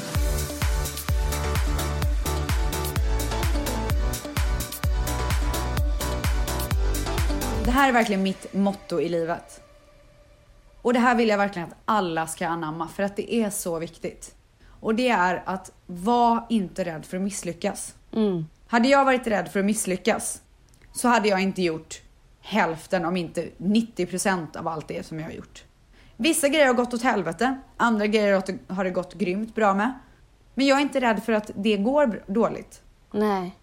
[7.66, 9.60] Det här är verkligen mitt motto i livet.
[10.82, 13.78] Och det här vill jag verkligen att alla ska anamma för att det är så
[13.78, 14.34] viktigt.
[14.80, 17.94] Och det är att var inte rädd för att misslyckas.
[18.12, 18.46] Mm.
[18.66, 20.42] Hade jag varit rädd för att misslyckas
[20.92, 22.02] så hade jag inte gjort
[22.40, 25.64] hälften om inte 90% av allt det som jag har gjort.
[26.16, 29.92] Vissa grejer har gått åt helvete, andra grejer har det gått grymt bra med.
[30.54, 32.82] Men jag är inte rädd för att det går dåligt.
[33.10, 33.56] Nej.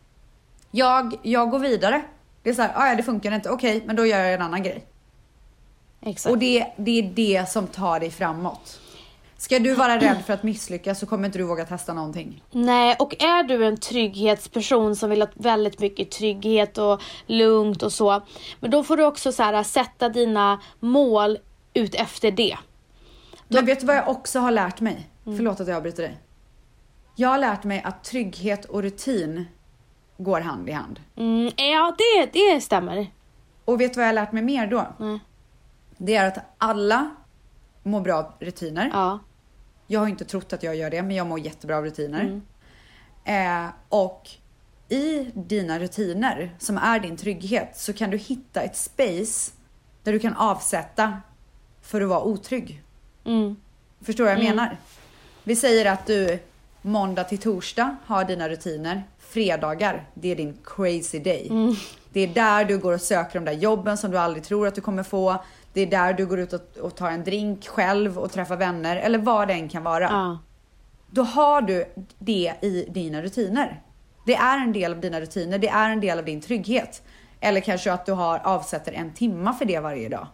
[0.71, 2.03] Jag, jag går vidare.
[2.43, 4.41] Det är så här, "Ah, ja det funkar inte, okej men då gör jag en
[4.41, 4.85] annan grej.
[6.01, 6.31] Exakt.
[6.31, 8.79] Och det, det är det som tar dig framåt.
[9.37, 12.43] Ska du vara rädd för att misslyckas så kommer inte du våga testa någonting.
[12.51, 17.93] Nej, och är du en trygghetsperson som vill ha väldigt mycket trygghet och lugnt och
[17.93, 18.21] så.
[18.59, 21.37] Men då får du också så här, sätta dina mål
[21.73, 22.57] ut efter det.
[23.47, 25.09] Men vet du vad jag också har lärt mig?
[25.23, 26.17] Förlåt att jag avbryter dig.
[27.15, 29.45] Jag har lärt mig att trygghet och rutin
[30.17, 30.99] går hand i hand.
[31.15, 33.07] Mm, ja, det, det stämmer.
[33.65, 34.87] Och vet du vad jag har lärt mig mer då?
[34.99, 35.19] Mm.
[35.97, 37.09] Det är att alla
[37.83, 38.89] mår bra av rutiner.
[38.93, 39.19] Ja.
[39.87, 42.41] Jag har inte trott att jag gör det, men jag mår jättebra av rutiner.
[43.23, 44.29] Eh, och
[44.89, 49.51] i dina rutiner, som är din trygghet, så kan du hitta ett space
[50.03, 51.17] där du kan avsätta
[51.81, 52.83] för att vara otrygg.
[53.25, 53.55] Mm.
[54.01, 54.77] Förstår vad jag menar?
[55.43, 56.39] Vi säger att du
[56.83, 59.03] måndag till torsdag har dina rutiner.
[59.19, 61.49] Fredagar, det är din crazy day.
[62.13, 64.75] Det är där du går och söker de där jobben som du aldrig tror att
[64.75, 65.43] du kommer få.
[65.73, 68.95] Det är där du går ut och, och tar en drink själv och träffar vänner
[68.95, 70.03] eller vad det än kan vara.
[70.03, 70.39] Ja.
[71.11, 71.85] Då har du
[72.19, 73.81] det i dina rutiner.
[74.25, 77.03] Det är en del av dina rutiner, det är en del av din trygghet.
[77.39, 80.27] Eller kanske att du har avsätter en timma för det varje dag.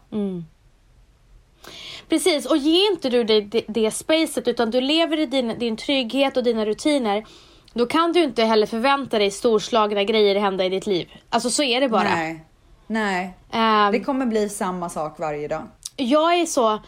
[2.09, 5.77] Precis, och ge inte du det, det, det spacet utan du lever i din, din
[5.77, 7.25] trygghet och dina rutiner.
[7.73, 11.09] Då kan du inte heller förvänta dig storslagna grejer hända i ditt liv.
[11.29, 12.03] Alltså så är det bara.
[12.03, 12.45] Nej.
[12.87, 13.33] Nej.
[13.51, 15.61] Ehm, Det kommer bli samma sak varje dag.
[15.95, 16.79] jag är så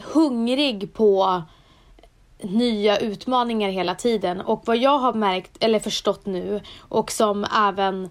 [0.00, 1.42] hungrig på
[2.42, 8.10] nya utmaningar hela tiden och vad jag har märkt eller förstått nu och som även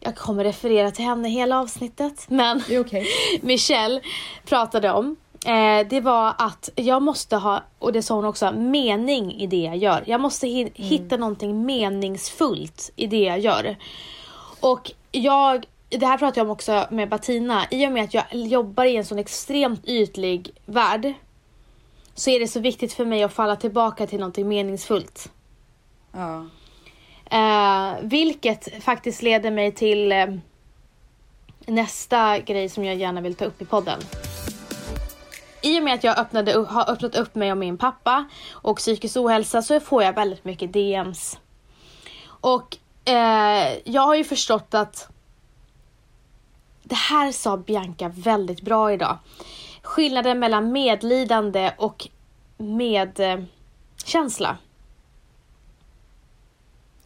[0.00, 3.06] jag kommer referera till henne hela avsnittet men okej.
[3.42, 4.00] Michelle
[4.44, 9.32] pratade om eh, det var att jag måste ha, och det sa hon också, mening
[9.34, 10.04] i det jag gör.
[10.06, 13.76] Jag måste hi- hitta någonting meningsfullt i det jag gör.
[14.60, 18.24] Och jag, det här pratar jag om också med Bettina, i och med att jag
[18.32, 21.12] jobbar i en sån extremt ytlig värld
[22.14, 25.30] så är det så viktigt för mig att falla tillbaka till någonting meningsfullt.
[26.12, 26.46] Ja.
[27.30, 30.26] Eh, vilket faktiskt leder mig till eh,
[31.66, 34.00] nästa grej som jag gärna vill ta upp i podden.
[35.62, 39.16] I och med att jag öppnade, har öppnat upp mig om min pappa och psykisk
[39.16, 41.38] ohälsa så får jag väldigt mycket DMs.
[42.24, 45.08] Och eh, jag har ju förstått att
[46.82, 49.18] det här sa Bianca väldigt bra idag.
[49.82, 52.08] Skillnaden mellan medlidande och
[52.56, 54.58] medkänsla.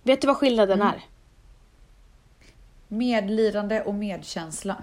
[0.02, 1.04] Vet du vad skillnaden är?
[2.88, 4.76] Medlidande och medkänsla.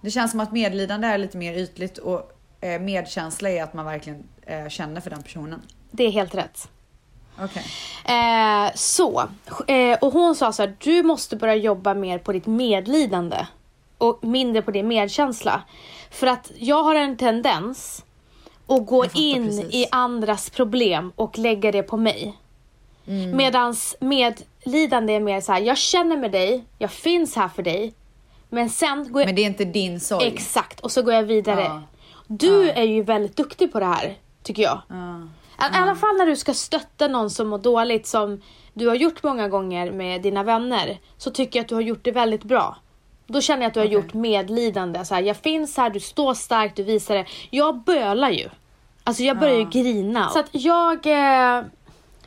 [0.00, 2.24] Det känns som att medlidande är lite mer ytligt och eh,
[2.60, 5.62] medkänsla är att man verkligen eh, känner för den personen.
[5.90, 6.68] Det är helt rätt.
[7.40, 7.64] Okej.
[8.04, 9.28] Eh, så,
[9.66, 13.46] eh, och hon sa så här, du måste börja jobba mer på ditt medlidande
[13.98, 15.62] och mindre på din medkänsla.
[16.10, 18.04] För att jag har en tendens
[18.66, 19.74] att gå in precis.
[19.74, 22.38] i andras problem och lägga det på mig.
[23.06, 23.36] Mm.
[23.36, 27.94] Medans medlidande är mer så här, jag känner med dig, jag finns här för dig.
[28.48, 29.26] Men sen går jag...
[29.26, 30.26] Men det är inte din sorg.
[30.26, 31.62] Exakt, och så går jag vidare.
[31.62, 31.82] Ja.
[32.28, 34.82] Du är ju väldigt duktig på det här, tycker jag.
[34.88, 35.20] Ja.
[35.72, 38.40] I alla fall när du ska stötta någon som mår dåligt som
[38.74, 42.04] du har gjort många gånger med dina vänner så tycker jag att du har gjort
[42.04, 42.76] det väldigt bra.
[43.26, 43.94] Då känner jag att du har Okej.
[43.94, 45.04] gjort medlidande.
[45.04, 47.26] Så här, jag finns här, du står starkt, du visar det.
[47.50, 48.48] Jag bölar ju.
[49.04, 49.68] Alltså jag börjar ju Ja.
[49.70, 50.28] grina.
[50.28, 51.62] Så att jag eh,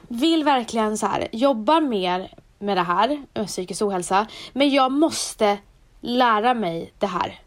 [0.08, 4.28] vill verkligen så här, jobba mer med det här, med psykisk ohälsa.
[4.54, 5.58] Men jag måste
[6.02, 7.40] lära mig det här.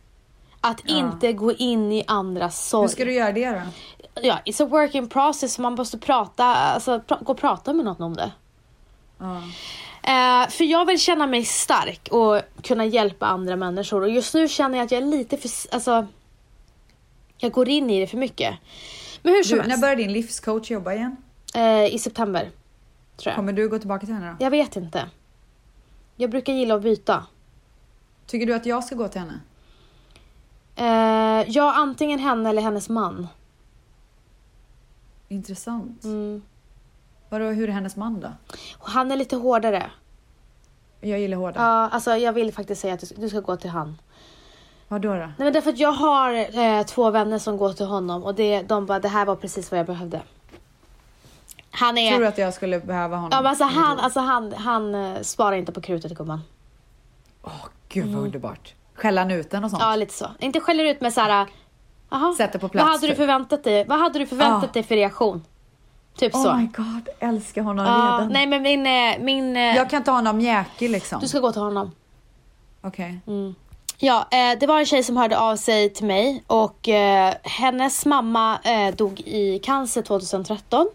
[0.67, 0.97] Att Ja.
[0.97, 3.61] inte gå in i andras sorg Hur ska du göra det då?
[4.23, 5.59] ja, it's a work in process.
[5.59, 8.33] Man måste prata, alltså pra- gå och prata med någon om det.
[9.19, 9.37] Ja.
[10.03, 14.03] Eh, för jag vill känna mig stark och kunna hjälpa andra människor.
[14.03, 16.07] Och just nu känner jag att jag är lite för, alltså.
[17.39, 18.55] Jag går in i det för mycket.
[19.23, 19.81] Men hur som Du, när helst.
[19.83, 21.17] börjar din livscoach jobba igen?
[21.55, 22.41] Eh, I september.
[23.17, 23.37] Tror jag.
[23.37, 24.45] Kommer du gå tillbaka till henne då?
[24.45, 25.09] Jag vet inte.
[26.17, 27.27] Jag brukar gilla att byta.
[28.27, 29.41] Tycker du att jag ska gå till henne?
[30.77, 33.29] Eh, ja, antingen henne eller hennes man.
[35.29, 36.05] Intressant.
[36.05, 36.43] Mm.
[37.29, 38.33] Vadå, hur är hennes man då?
[38.79, 39.91] Han är lite hårdare.
[41.01, 41.61] Jag gillar hårda.
[41.61, 43.99] Ja, alltså jag vill faktiskt säga att du ska, du ska gå till han.
[44.89, 45.15] Vadå då?
[45.15, 48.63] Nej men därför att jag har eh, två vänner som går till honom och det,
[48.63, 50.23] de bara det här var precis vad jag behövde.
[51.71, 52.11] Han är...
[52.11, 53.31] Tror du att jag skulle behöva honom?
[53.33, 56.41] ja, men alltså, han, alltså han, han eh, sparar inte på krutet gumman.
[57.43, 58.75] Åh, gud vad underbart.
[58.95, 59.83] Skälla han ut den och sånt?
[59.83, 60.27] Ja lite så.
[60.41, 61.47] Inte skäller ut med såhär...
[62.11, 63.17] Jaha, Sätter på plats, vad hade du typ.
[63.17, 63.85] förväntat dig?
[63.89, 64.73] Vad hade du förväntat Ah.
[64.73, 65.45] dig för reaktion?
[66.17, 66.55] Typ Oh så.
[66.57, 68.29] my god, älskar honom Ja, redan.
[68.33, 68.87] nej men min...
[68.87, 71.21] eh, min eh, Jag kan ta honom mjäkig liksom.
[71.21, 71.91] Du ska gå till honom.
[72.83, 73.21] Okej.
[73.27, 73.55] Mm.
[73.99, 78.07] Ja, eh, det var en tjej som hörde av sig till mig och eh, hennes
[78.07, 80.87] mamma eh, dog i cancer 2013.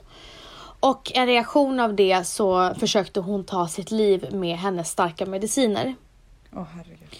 [0.79, 5.95] Och en reaktion av det så försökte hon ta sitt liv med hennes starka mediciner.
[6.55, 7.15] Åh herregud.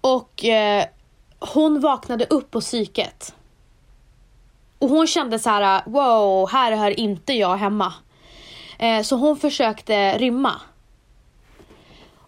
[0.00, 0.86] Och eh,
[1.38, 3.34] hon vaknade upp på psyket.
[4.78, 7.94] Och hon kände så här: wow, här hör inte jag hemma.
[8.78, 10.60] Eh, så hon försökte rymma.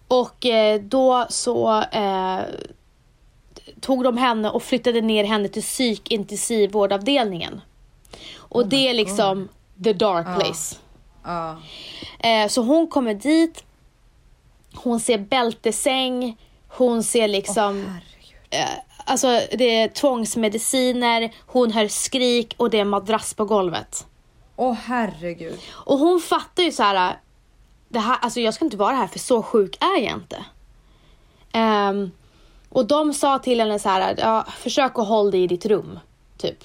[0.07, 2.39] Och eh, då så eh,
[3.81, 7.61] tog de henne och flyttade ner henne till psykintensivvårdavdelningen.
[8.37, 9.49] Och Oh det är liksom
[9.83, 10.75] the dark place.
[11.23, 11.57] Ja.
[12.19, 13.63] Eh, så hon kommer dit,
[14.73, 16.37] hon ser bältesäng,
[16.77, 17.99] hon ser liksom,
[18.49, 18.69] eh,
[19.05, 24.07] alltså det är tvångsmediciner, hon hör skrik och det är madrass på golvet.
[24.55, 25.59] Åh herregud.
[25.71, 27.19] Och hon fattar ju så här,
[27.89, 30.45] det här, alltså jag ska inte vara här för så sjuk är jag inte.
[31.51, 32.11] Ehm,
[32.69, 35.99] och de sa till henne så här, ja, försök att hålla dig i ditt rum,
[36.37, 36.63] typ.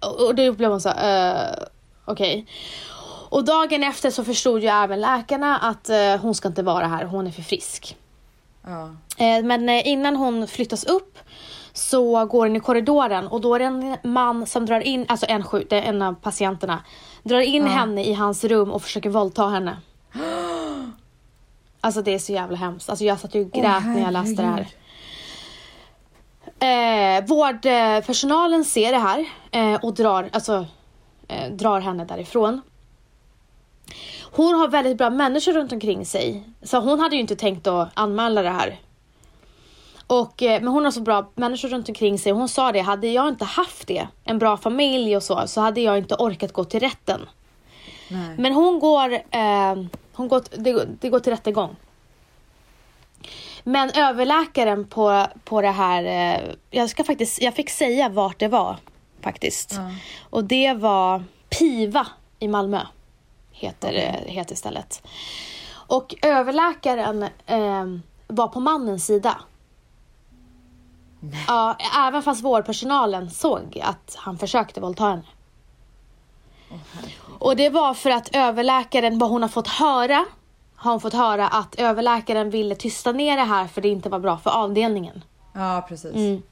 [0.00, 1.64] Och, och då blev hon så här, uh,
[2.04, 2.46] okej.
[3.30, 7.04] Och dagen efter så förstod ju även läkarna att eh, hon ska inte vara här,
[7.04, 7.96] hon är för frisk.
[8.66, 8.90] Ja.
[9.24, 11.18] Eh, men eh, innan hon flyttas upp
[11.72, 15.26] så går hon i korridoren och då är det en man som drar in, alltså
[15.28, 16.84] en, sjuk, det är en av patienterna,
[17.22, 17.68] drar in Ja.
[17.72, 19.76] henne i hans rum och försöker våldta henne.
[21.82, 22.90] Alltså det är så jävla hemskt.
[22.90, 24.66] Alltså jag satt ju och grät när jag läste det här.
[27.18, 30.66] Eh, vårdpersonalen ser det här eh, och drar, alltså,
[31.28, 32.60] eh, drar henne därifrån.
[34.32, 36.42] Hon har väldigt bra människor runt omkring sig.
[36.62, 38.80] Så hon hade ju inte tänkt att anmäla det här.
[40.06, 42.32] Och, eh, men hon har så bra människor runt omkring sig.
[42.32, 45.80] Hon sa det, hade jag inte haft det, en bra familj och så, så hade
[45.80, 47.28] jag inte orkat gå till rätten.
[48.08, 48.34] Nej.
[48.38, 49.74] Men hon går, eh,
[50.12, 51.76] hon går, det, det går till rättegång.
[53.64, 58.48] Men överläkaren på, på det här, eh, jag ska faktiskt, jag fick säga vart det
[58.48, 58.76] var
[59.20, 59.72] faktiskt.
[59.72, 59.90] Ja.
[60.30, 62.06] Och det var Piva
[62.38, 62.80] i Malmö,
[63.60, 65.02] heter, eh, heter stället.
[65.72, 67.86] Och överläkaren eh,
[68.26, 69.40] var på mannens sida.
[71.48, 75.22] Ja, även fast vårdpersonalen såg att han försökte våldta henne.
[77.38, 80.24] Och det var för att överläkaren, vad hon har fått höra,
[80.76, 84.18] har hon fått höra att överläkaren ville tysta ner det här för det inte var
[84.18, 85.24] bra för avdelningen.
[85.52, 86.14] Ja, precis.
[86.14, 86.42] Mm.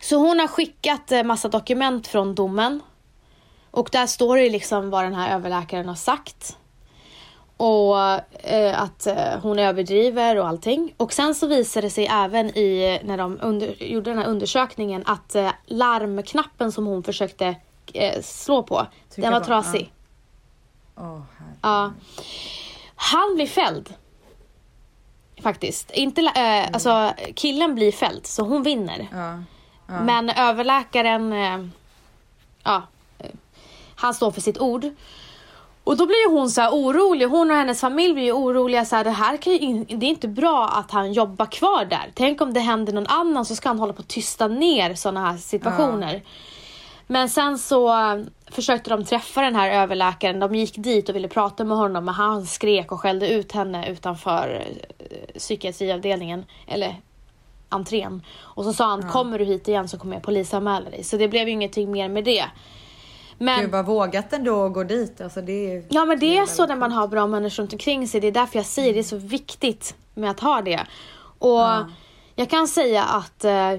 [0.00, 2.80] Så hon har skickat eh, massa dokument från domen.
[3.74, 6.56] Och där står det liksom vad den här överläkaren har sagt.
[7.56, 7.98] Och
[8.48, 10.94] eh, att eh, hon överdriver och allting.
[10.96, 15.02] Och sen så visade det sig även i, när de under, gjorde den här undersökningen,
[15.06, 17.56] att eh, larmknappen som hon försökte
[17.92, 19.92] eh, slå på, Trycka den var på, trasig.
[20.96, 21.58] Åh, herregud.
[21.62, 21.92] Ja.
[22.94, 23.94] Han blir fälld.
[25.42, 25.90] Faktiskt.
[25.90, 29.08] Inte, eh, alltså, killen blir fälld, så hon vinner.
[29.12, 29.42] Ja.
[29.86, 30.04] Ja.
[30.04, 31.66] Men överläkaren, eh,
[32.62, 32.82] ja,
[34.04, 34.90] han står för sitt ord.
[35.84, 39.04] Och då blir hon så orolig, hon och hennes familj blir ju oroliga så här,
[39.04, 42.10] det här kan in, det är inte bra att han jobbar kvar där.
[42.14, 45.30] Tänk om det händer någon annan så ska han hålla på att tysta ner sådana
[45.30, 46.22] här situationer.
[47.06, 51.28] Men sen så eh, försökte de träffa den här överläkaren, de gick dit och ville
[51.28, 54.66] prata med honom men han skrek och skällde ut henne utanför
[54.98, 56.96] eh, psykiatriavdelningen, eller
[57.68, 58.22] entrén.
[58.40, 61.04] Och så sa han, kommer du hit igen så kommer jag polisanmäla dig.
[61.04, 62.44] Så det blev ju ingenting mer med det.
[63.38, 65.20] Men, Gud vad vågat ändå att gå dit.
[65.20, 65.84] Alltså, det är...
[65.90, 68.20] ja men det är väldigt så när man har bra människor runt omkring sig.
[68.20, 70.86] Det är därför jag säger det är så viktigt med att ha det.
[71.38, 71.86] Och Ja.
[72.34, 73.72] jag kan säga att eh,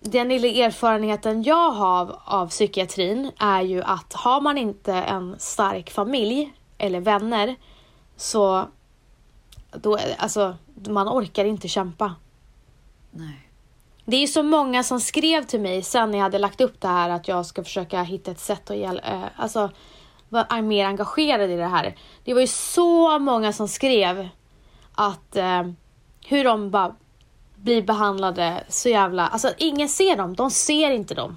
[0.00, 5.90] den lilla erfarenheten jag har av psykiatrin är ju att har man inte en stark
[5.90, 7.56] familj eller vänner
[8.16, 8.68] så
[9.72, 10.56] då, är det- alltså,
[10.88, 12.14] man orkar inte kämpa.
[13.10, 13.45] Nej.
[14.08, 16.88] Det är så många som skrev till mig sen när jag hade lagt upp det
[16.88, 19.70] här att jag ska försöka hitta ett sätt att hjäl- eh, alltså,
[20.28, 21.96] vara mer engagerad i det här.
[22.24, 24.28] Det var ju så många som skrev
[24.94, 25.62] att eh,
[26.26, 26.94] hur de bara
[27.56, 29.26] blir behandlade så jävla...
[29.26, 31.36] Alltså ingen ser dem, de ser inte dem.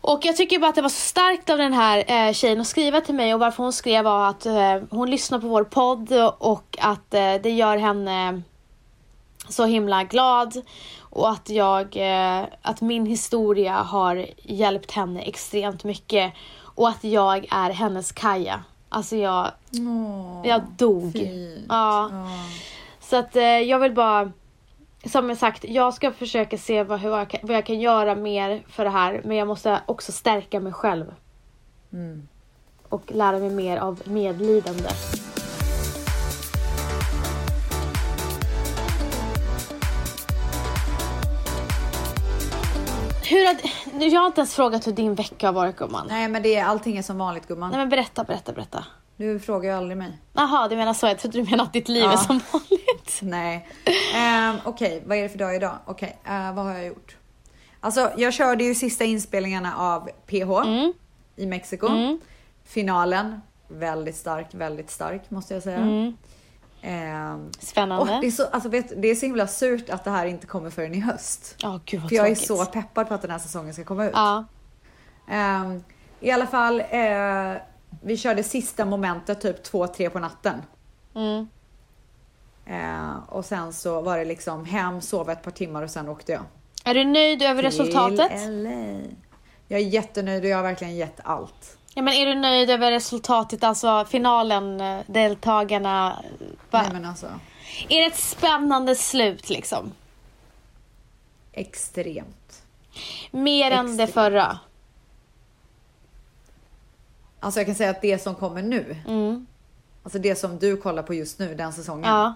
[0.00, 2.66] Och jag tycker bara att det var så starkt av den här eh, tjejen att
[2.66, 6.12] skriva till mig och varför hon skrev var att eh, hon lyssnar på vår podd
[6.38, 8.42] och att eh, det gör henne
[9.48, 10.56] så himla glad
[11.00, 16.32] och att jag, eh, att min historia har hjälpt henne extremt mycket
[16.62, 18.64] och att jag är hennes Kaja.
[18.88, 21.12] Alltså jag, Åh, jag dog.
[21.12, 21.66] fint.
[21.68, 22.10] Ja.
[23.00, 24.32] Så att eh, jag vill bara,
[25.04, 28.62] som jag sagt, jag ska försöka se vad, hur jag, vad jag kan göra mer
[28.68, 29.20] för det här.
[29.24, 31.14] Men jag måste också stärka mig själv
[31.92, 32.28] Mm.
[32.88, 34.88] och lära mig mer av medlidande.
[43.30, 43.56] Hur har,
[44.12, 46.06] jag har inte ens frågat hur din vecka har varit gumman.
[46.08, 46.18] Nej.
[46.18, 47.70] Nej men det är, allting är som vanligt gumman.
[47.70, 48.84] men berätta, berätta, berätta.
[49.16, 50.18] Du frågar ju aldrig mig.
[50.32, 51.06] Jaha, du menar så.
[51.06, 52.16] Jag trodde du menade att ditt liv är Ja.
[52.16, 53.18] som vanligt.
[53.22, 53.68] Nej.
[54.50, 55.78] Um, Okej, vad är det för dag idag?
[55.86, 57.16] Okej, eh, vad har jag gjort?
[57.80, 60.92] Alltså, jag körde ju sista inspelningarna av PH Mm.
[61.36, 61.86] i Mexiko.
[61.88, 62.20] Mm.
[62.64, 65.76] Finalen, väldigt stark, väldigt stark måste jag säga.
[65.76, 66.16] Mm.
[66.82, 68.18] Ehm, Spännande.
[68.20, 70.70] det, är så, alltså, vet, det är så himla surt att det här inte kommer
[70.70, 71.54] förrän i höst.
[71.58, 74.06] Ja, gud vad För jag är så peppad på att den här säsongen ska komma
[74.06, 74.12] ut.
[74.14, 74.44] Ja.
[75.28, 75.84] Ehm,
[76.20, 77.54] I alla fall, eh,
[78.02, 80.62] vi körde sista momentet typ 2-3 på natten.
[81.14, 81.48] Mm.
[82.66, 86.32] Eh, och sen så var det liksom hem, sova ett par timmar och sen åkte
[86.32, 86.42] jag.
[86.84, 88.30] Är du nöjd över resultatet?
[88.30, 89.00] Till LA.
[89.68, 91.77] Jag är jättenöjd och jag har verkligen gett allt.
[91.98, 96.22] Ja, men är du nöjd över resultatet, alltså finalen, eh, deltagarna?
[96.70, 96.82] Va?
[96.82, 97.26] Nej men alltså,
[97.88, 99.92] Är det ett spännande slut liksom?
[101.52, 102.62] extremt.
[103.30, 104.10] Mer än det Extremt.
[104.14, 104.58] förra?
[107.40, 109.46] Alltså jag kan säga att det som kommer nu, Mm.
[110.02, 112.10] alltså det som du kollar på just nu, den säsongen.
[112.10, 112.34] Ja.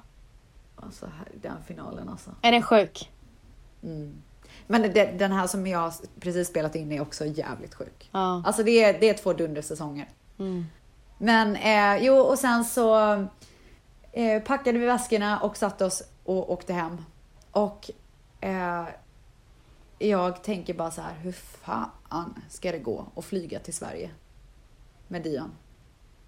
[0.77, 1.07] Alltså
[1.43, 2.31] den finalen alltså.
[2.43, 3.11] Är den sjuk?
[3.83, 4.23] Mm.
[4.73, 8.11] Men det, den här som jag precis spelat in är också jävligt sjuk.
[8.13, 8.43] Ja.
[8.47, 10.09] Alltså det är, det är två dundersäsonger.
[10.39, 10.67] Mm.
[11.19, 13.13] Men eh, jo, och sen så
[14.13, 17.05] eh, packade vi väskorna och satte oss och åkte hem.
[17.51, 17.91] Och
[18.41, 18.85] eh,
[19.99, 24.11] jag tänker bara så här, hur fan ska det gå att flyga till Sverige?
[25.09, 25.53] Med Dion.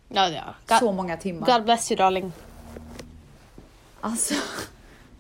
[0.09, 0.55] Ja, ja.
[0.67, 1.47] God, Så många timmar.
[1.47, 2.33] God bless you darling.
[4.01, 4.35] Alltså,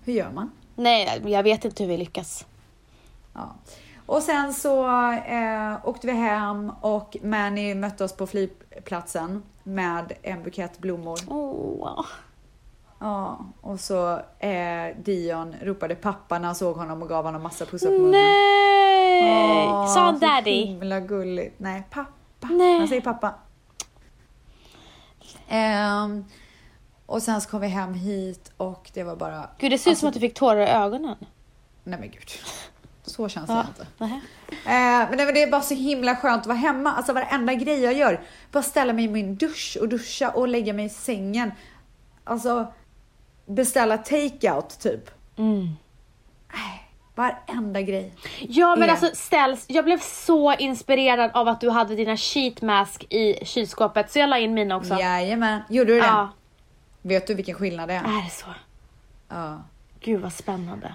[0.04, 0.50] Hur gör man?
[0.76, 2.46] Nej, jag vet inte hur vi lyckas.
[3.34, 3.54] Ja.
[4.06, 10.42] Och sen så eh, åkte vi hem och Manny mötte oss på flygplatsen med en
[10.42, 11.18] bukett blommor.
[11.28, 12.06] Åh.
[12.98, 17.66] Ja, och så eh, Dion ropade pappa när han såg honom och gav honom massa
[17.66, 18.10] pussar på munnen.
[18.10, 19.88] Nej!
[19.88, 20.64] Sa han daddy?
[20.64, 21.54] himla gulligt.
[21.58, 22.48] Nej, pappa.
[22.48, 22.78] Nej.
[22.78, 23.34] Han säger pappa.
[25.48, 26.24] Ehm,
[27.06, 29.48] och sen så kom vi hem hit och det var bara...
[29.58, 31.16] Gud, det ser ut som att du fick tårar i ögonen.
[31.84, 32.30] Nej men gud.
[33.06, 33.64] Så känns det Ja.
[33.68, 33.86] inte.
[33.98, 34.20] Nähä.
[34.50, 36.92] Eh, men det, det är bara så himla skönt att vara hemma.
[36.92, 38.20] Alltså varenda grej jag gör.
[38.52, 41.52] Bara ställa mig i min dusch och duscha och lägga mig i sängen.
[42.24, 42.72] Alltså
[43.46, 45.10] beställa takeout typ.
[45.36, 45.68] Mm.
[47.14, 48.14] Varenda grej.
[48.40, 52.62] Ja men är- alltså ställs, jag blev så inspirerad av att du hade dina sheet
[52.62, 54.94] mask i kylskåpet så jag la in mina också.
[54.94, 55.60] Jajamän.
[55.68, 56.06] Gjorde du det?
[56.06, 56.28] Ja,
[57.02, 57.98] Vet du vilken skillnad det är?
[58.04, 58.46] är det så?
[59.28, 59.62] Ja.
[60.00, 60.94] Gud vad spännande.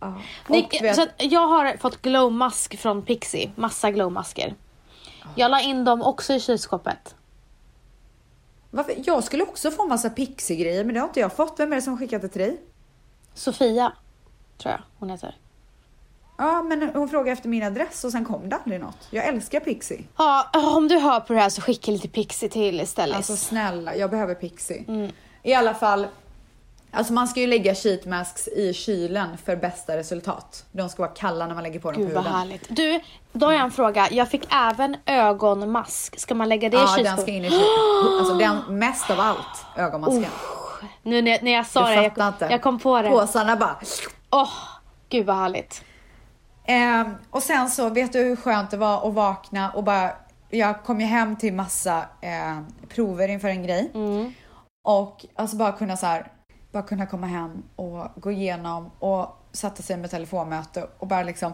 [0.00, 0.14] Ja.
[0.48, 4.54] Ni, vet, så jag har fått glowmask från Pixie, massa glowmasker.
[5.34, 7.14] Jag la in dem också i kylskåpet.
[8.70, 8.94] varför?
[9.04, 11.54] Jag skulle också få massa pixie-grejer men det har inte jag fått.
[11.60, 12.60] Vem är det som skickat det till dig?
[13.34, 13.92] Sofia,
[14.58, 15.36] tror jag hon heter.
[16.38, 19.08] Ja, men hon frågade efter min adress och sen kom det aldrig något.
[19.10, 20.04] Jag älskar Pixie.
[20.16, 23.16] Ja, om du hör på det här så skicka lite Pixie till istället.
[23.16, 24.84] Alltså snälla, jag behöver Pixie.
[24.88, 25.12] Mm.
[25.42, 26.06] I alla fall,
[26.90, 30.64] alltså man ska ju lägga sheet masks i kylen för bästa resultat.
[30.72, 32.38] De ska vara kalla när man lägger på dem Gud på vad huden.
[32.38, 32.66] härligt.
[32.68, 33.00] Du,
[33.32, 34.08] då har jag en fråga.
[34.10, 36.20] Jag fick även ögonmask.
[36.20, 37.22] Ska man lägga det i Ja, den kylskåpet?
[37.22, 38.18] ska in i kylen.
[38.20, 40.26] Alltså den, mest av allt, ögonmasken.
[41.02, 42.48] Nu när, när jag sa Du det, jag, inte.
[42.50, 43.08] jag kom på det.
[43.10, 43.76] Påsarna bara.
[44.30, 44.50] Åh,
[45.08, 45.84] gud vad härligt.
[46.64, 50.10] Ehm, och sen så, vet du hur skönt det var att vakna och bara,
[50.50, 52.58] jag kom ju hem till massa eh,
[52.88, 53.90] prover inför en grej.
[53.94, 54.32] Mm.
[54.84, 56.32] Och alltså bara kunna så här,
[56.72, 61.52] bara kunna komma hem och gå igenom och sätta sig med telefonmöte och bara liksom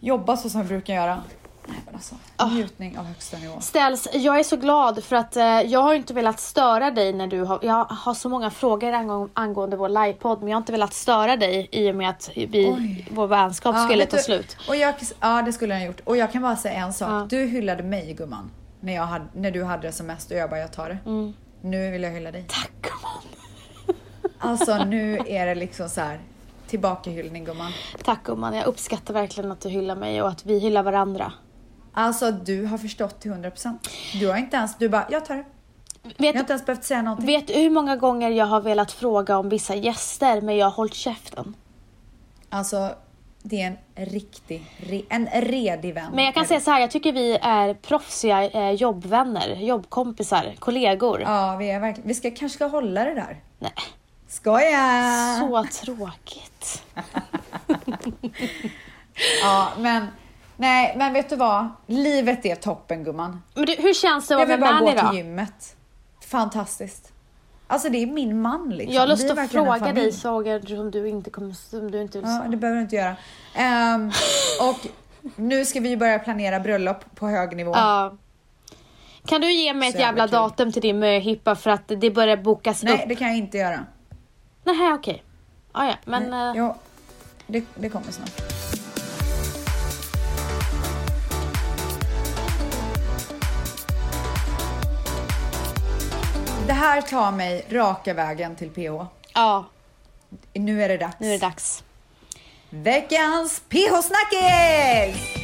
[0.00, 1.22] jobba så som vi brukar göra.
[1.66, 2.46] Nej men alltså, Ah.
[2.48, 3.60] njutning av högsta nivå.
[3.60, 7.26] Ställs, jag är så glad för att eh, jag har inte velat störa dig när
[7.26, 10.72] du har, jag har så många frågor angå, angående vår livepodd men jag har inte
[10.72, 13.08] velat störa dig i och med att vi, Oj.
[13.10, 14.56] vår vänskap Ja, skulle ta du, slut.
[14.68, 16.00] Och jag, ja det skulle den ha gjort.
[16.04, 17.08] Och jag kan bara säga en sak.
[17.10, 17.26] Ja.
[17.30, 18.50] Du hyllade mig gumman.
[18.80, 20.98] När, jag hade, när du hade det som mest och jag bara, jag tar det.
[21.06, 21.32] Mm.
[21.60, 22.44] Nu vill jag hylla dig.
[22.48, 23.22] Tack gumman.
[24.42, 26.18] Alltså nu är det liksom så här
[26.66, 27.72] tillbakahyllning gumman.
[28.04, 31.32] Tack gumman, jag uppskattar verkligen att du hyllar mig och att vi hyllar varandra.
[31.92, 33.78] Alltså du har förstått till 100%.
[34.20, 35.44] Du har inte ens, du bara, jag tar det.
[36.02, 37.26] Jag Vet, har inte ens behövt säga någonting.
[37.26, 40.70] vet du hur många gånger jag har velat fråga om vissa gäster men jag har
[40.72, 41.54] hållit käften?
[42.48, 42.90] Alltså
[43.42, 44.64] det är en riktig,
[45.08, 46.10] en redig vän.
[46.14, 51.20] Men jag kan säga så här, jag tycker vi är proffsiga eh, jobbvänner, jobbkompisar, kollegor.
[51.20, 53.40] Ja, vi är verkligen, vi ska kanske ska hålla det där.
[53.58, 53.72] Nej,
[54.32, 55.36] Skoja!
[55.40, 56.82] så tråkigt.
[59.42, 60.06] Ja, men
[60.56, 61.68] nej, men vet du vad?
[61.86, 63.42] Livet är toppen gumman.
[63.54, 65.14] Men du, hur känns det att Jag vara vill med bara gå Manny till då?
[65.14, 65.76] gymmet.
[66.26, 67.12] Fantastiskt.
[67.66, 68.94] Alltså det är min man liksom.
[68.94, 72.28] Jag har lust att fråga dig saker som du inte kommer, som du inte vill
[72.30, 72.50] Ja, säga.
[72.50, 73.16] det behöver du inte göra.
[73.54, 74.10] Ehm,
[74.60, 74.86] och
[75.36, 77.72] nu ska vi börja planera bröllop på hög nivå.
[77.74, 78.14] Ja.
[79.26, 80.50] Kan du ge mig ett Så jävla jävla kul.
[80.50, 83.00] datum till din möhippa för att det börjar bokas Nej, upp?
[83.08, 83.80] det kan jag inte göra.
[84.64, 85.22] Nej, okej.
[85.72, 86.30] Ah, ja, men...
[86.30, 86.74] Nej, eh, jo,
[87.46, 88.30] det, det kommer snart.
[96.66, 99.06] Det här tar mig raka vägen till PH.
[99.34, 99.64] ja,
[100.52, 101.16] Nu är det dags.
[101.18, 101.84] nu är det dags.
[102.70, 105.41] Veckans PH-snackis!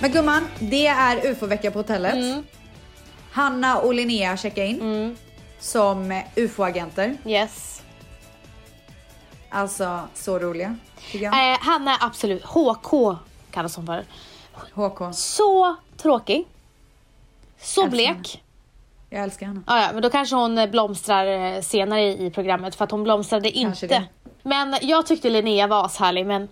[0.00, 2.14] Men gumman, det är UFO-vecka på hotellet.
[2.14, 2.44] Mm.
[3.32, 5.16] Hanna och Linnea checkar in Mm.
[5.60, 7.16] som UFO-agenter.
[7.26, 7.82] Yes.
[9.50, 10.76] Alltså så roliga,
[11.12, 11.52] jag.
[11.52, 12.44] Eh, han är absolut...
[12.44, 13.16] HK
[13.50, 14.04] kallas hon för.
[14.74, 16.46] HK, Så tråkig.
[17.60, 17.90] Så henne.
[17.90, 18.42] blek.
[19.10, 19.60] jag älskar henne.
[19.66, 23.50] Ah, ja, men då kanske hon blomstrar eh, senare i programmet för att hon blomstrade
[23.50, 23.98] Kanske inte.
[23.98, 24.04] det.
[24.42, 26.48] Men jag tyckte Linnea var ashärlig men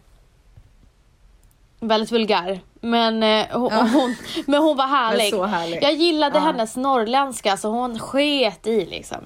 [1.89, 2.61] väldigt vulgär.
[2.81, 3.83] Men, eh, hon, Ja.
[3.93, 4.17] hon,
[4.47, 5.39] men hon var härlig.
[5.47, 5.79] Härlig.
[5.83, 6.45] Jag gillade Ja.
[6.45, 9.19] hennes norrländska så hon sket i liksom.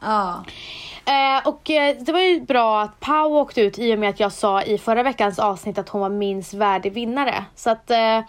[0.00, 0.44] Ja,
[1.04, 4.20] Eh, och eh, det var ju bra att Pau åkte ut i och med att
[4.20, 7.44] jag sa i förra veckans avsnitt att hon var minst värdig vinnare.
[7.54, 8.20] Så att eh,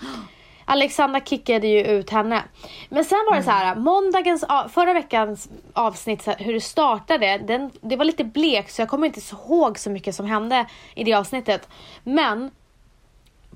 [0.65, 2.43] Alexandra kickade ju ut henne.
[2.89, 7.72] Men sen var det så här, måndagens, av- förra veckans avsnitt, hur det startade, den,
[7.82, 10.65] det var lite blekt så jag kommer inte så ihåg så mycket som hände
[10.95, 11.67] i det avsnittet.
[12.03, 12.51] Men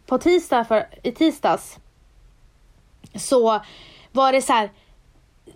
[0.06, 1.78] på tisdag, för, i tisdags,
[3.16, 3.62] så
[4.12, 4.70] var det så här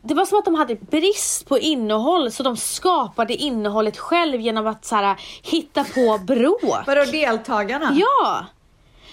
[0.02, 4.68] det var som att de hade brist på innehåll så de skapade innehållet själv genom
[4.68, 6.88] att så här, hitta på bråk.
[6.88, 7.96] Vadå deltagarna?
[7.96, 8.46] Ja!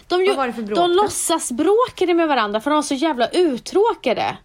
[0.09, 2.83] De, ju, Vad var det för bråk de låtsas bråkade med varandra för de var
[2.83, 4.37] så jävla uttråkade.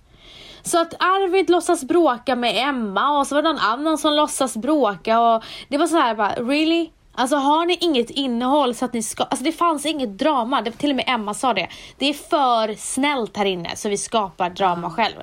[0.64, 4.58] Så att Arvid låtsas bråka med Emma och så var det någon annan som låtsas
[4.58, 6.90] bråka och det var så här bara, really?
[7.14, 10.72] Alltså har ni inget innehåll så att ni ska, alltså det fanns inget drama, det,
[10.72, 11.68] till och med Emma sa det.
[11.97, 15.16] Det är för snällt här inne så vi skapar drama själv.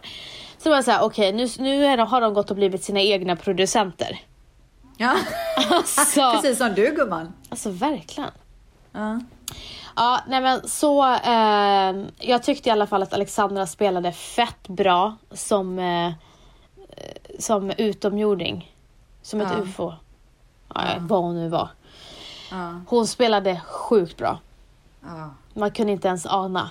[0.58, 2.84] Så det var så här, okej nu, nu är de, har de gått och blivit
[2.84, 4.20] sina egna producenter.
[4.96, 5.14] Ja.
[5.70, 7.32] Alltså, Precis som du gumman.
[7.48, 8.30] alltså verkligen.
[8.92, 9.20] Ja.
[9.96, 11.04] Ja, nej men så.
[11.14, 16.12] Eh, jag tyckte i alla fall att Alexandra spelade fett bra som, eh,
[17.38, 18.72] som utomjording.
[19.22, 19.62] Som ett Ja.
[19.62, 19.92] ufo.
[20.74, 21.68] Ja, Vad hon nu var.
[22.50, 22.80] Ja.
[22.86, 24.38] Hon spelade sjukt bra.
[25.02, 25.34] Ja.
[25.54, 26.70] Man kunde inte ens ana.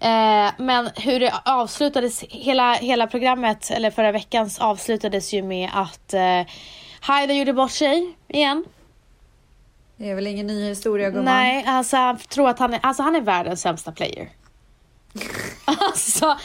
[0.00, 6.14] Eh, men hur det avslutades, hela, hela programmet, eller förra veckans avslutades ju med att
[6.14, 6.42] eh,
[7.00, 8.64] Haida gjorde bort sig igen.
[9.96, 11.24] Det är väl ingen ny historia gumman?
[11.24, 14.28] Nej, alltså jag tror att han är, alltså han är världens sämsta player.
[15.64, 16.36] alltså,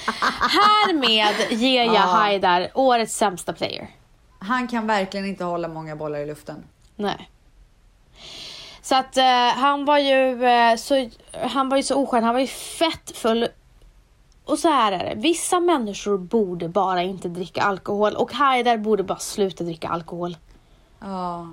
[0.50, 2.00] härmed ger jag Ja.
[2.00, 3.88] Haidar årets sämsta player.
[4.40, 6.64] Han kan verkligen inte hålla många bollar i luften.
[6.96, 7.30] Nej.
[8.82, 11.10] Så att eh, han var ju eh, så,
[11.48, 13.48] han var ju så oskön, han var ju fett full.
[14.46, 19.04] Och så här är det, vissa människor borde bara inte dricka alkohol och Haidar borde
[19.04, 20.38] bara sluta dricka alkohol.
[21.00, 21.48] Ja.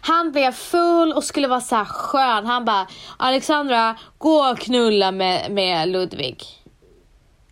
[0.00, 2.46] Han blev full och skulle vara så här skön.
[2.46, 2.86] Han bara
[3.16, 6.44] Alexandra, gå och knulla med, med Ludvig.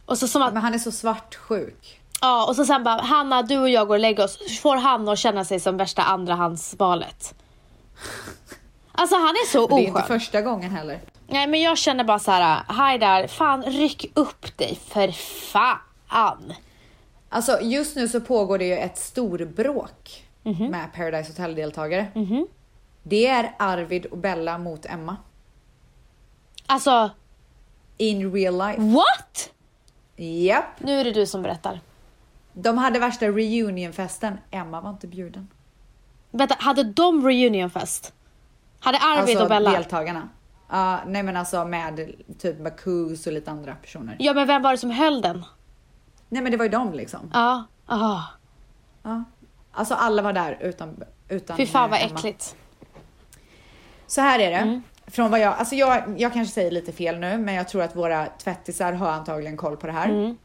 [0.06, 2.01] Och så som att, Men han är så svartsjuk.
[2.22, 4.60] Ja, och så sen bara Hanna, du och jag går och lägger oss.
[4.60, 7.34] Får han att känna sig som värsta andrahandsvalet.
[8.92, 10.20] Alltså han är så Och det är inte oskön.
[10.20, 11.00] första gången heller.
[11.26, 15.12] Nej men jag känner bara så här, Haidar, fan ryck upp dig för
[15.52, 16.52] fan.
[17.28, 22.06] Alltså just nu så pågår det ju ett storbråk med Paradise Hotel-deltagare.
[22.14, 22.46] Mhm.
[23.02, 25.16] Det är Arvid och Bella mot Emma.
[26.66, 27.10] Alltså,
[27.96, 28.80] In real life.
[28.80, 29.50] what?
[30.16, 30.64] Japp.
[30.78, 31.80] Nu är det du som berättar.
[32.52, 34.38] De hade värsta reunionfesten.
[34.50, 35.48] Emma var inte bjuden.
[36.30, 38.12] Vänta, hade de reunionfest?
[38.80, 39.70] Hade Arvid alltså och Bella?
[39.70, 40.28] deltagarna.
[40.70, 44.16] Ja, nej men alltså med typ Marcus och lite andra personer.
[44.18, 45.44] Ja men vem var det som höll den?
[46.28, 47.30] Nej men det var ju de liksom.
[47.34, 48.20] Ja, ah.
[49.02, 49.24] Ja.
[49.72, 52.18] Alltså alla var där utan, utan Fy fan vad eh, Emma.
[52.18, 52.56] äckligt.
[54.06, 54.56] Så här är det.
[54.56, 54.82] Mm.
[55.06, 57.96] Från vad jag, alltså jag, jag kanske säger lite fel nu, men jag tror att
[57.96, 60.08] våra tvättisar har antagligen koll på det här.
[60.08, 60.36] Mm.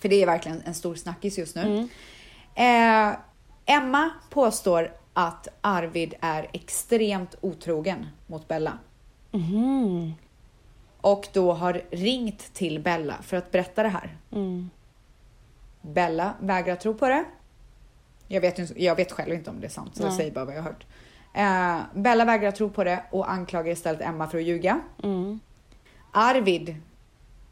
[0.00, 1.88] För det är verkligen en stor snackis just nu.
[2.54, 3.12] Eh,
[3.66, 8.78] Emma påstår att Arvid är extremt otrogen mot Bella.
[9.30, 10.14] Mhm.
[11.00, 14.16] Och då har ringt till Bella för att berätta det här.
[14.32, 14.70] Mm.
[15.82, 17.24] Bella vägrar tro på det.
[18.28, 20.16] Jag vet, jag vet själv inte om det är sant, så jag Nej.
[20.16, 20.86] säger bara vad jag har hört.
[21.34, 24.80] Eh, Bella vägrar tro på det och anklagar istället Emma för att ljuga.
[25.02, 25.40] Mm.
[26.12, 26.76] Arvid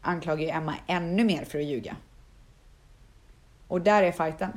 [0.01, 1.95] anklagar ju Emma ännu mer för att ljuga.
[3.69, 4.51] Och där är fighten.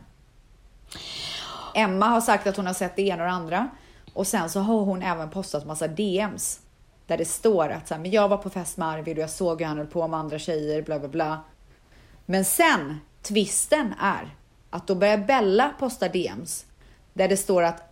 [1.74, 3.68] Emma har sagt att hon har sett det ena och det andra.
[4.14, 6.60] Och sen så har hon även postat massa DMs.
[7.06, 9.30] Där det står att så här, men jag var på fest med Arvid och jag
[9.30, 11.40] såg hur han höll på med andra tjejer, bla bla bla.
[12.26, 14.36] Men sen, twisten är
[14.70, 16.66] att då börjar Bella posta DMs.
[17.12, 17.82] Där det står att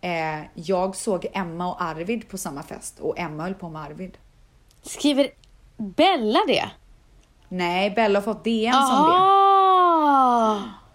[0.00, 4.18] eh, jag såg Emma och Arvid på samma fest och Emma höll på med Arvid.
[4.82, 5.28] Skriver
[5.76, 6.70] Bella det?
[7.48, 9.45] Nej, Bella har fått DMs om det.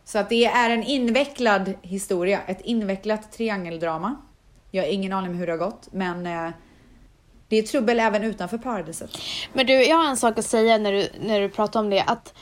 [0.03, 4.15] Så att det är en invecklad historia, ett invecklat triangeldrama.
[4.71, 6.53] Jag har ingen aning om hur det har gått, men eh,
[7.47, 9.17] det är trubbel även utanför paradiset.
[9.53, 12.01] Men du, jag har en sak att säga när du, när du pratar om det.
[12.01, 12.33] Att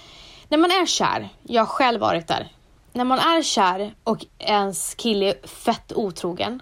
[0.50, 2.52] när man är kär, jag har själv varit där.
[2.94, 6.62] När man är kär och ens kille är fett otrogen.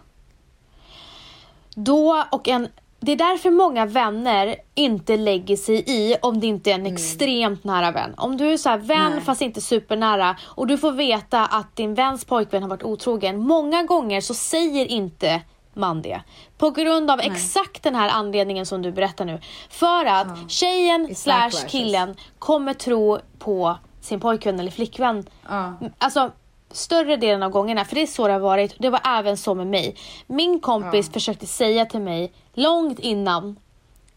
[1.75, 2.67] Då, och en,
[2.99, 7.63] det är därför många vänner inte lägger sig i om det inte är en extremt
[7.63, 8.13] nära vän.
[8.17, 9.21] Om du är så här vän Nej.
[9.21, 13.39] fast inte supernära och du får veta att din väns pojkvän har varit otrogen.
[13.39, 15.41] Många gånger så säger inte
[15.73, 16.21] man det.
[16.57, 19.39] På grund av exakt den här anledningen som du berättar nu.
[19.69, 25.25] För att tjejen It's slash killen kommer tro på sin pojkvän eller flickvän.
[25.49, 25.73] Ja.
[25.97, 26.31] Alltså
[26.71, 28.75] större delen av gångerna, för det är så det har varit.
[28.79, 29.95] Det var även så med mig.
[30.27, 33.59] Min kompis försökte säga till mig långt innan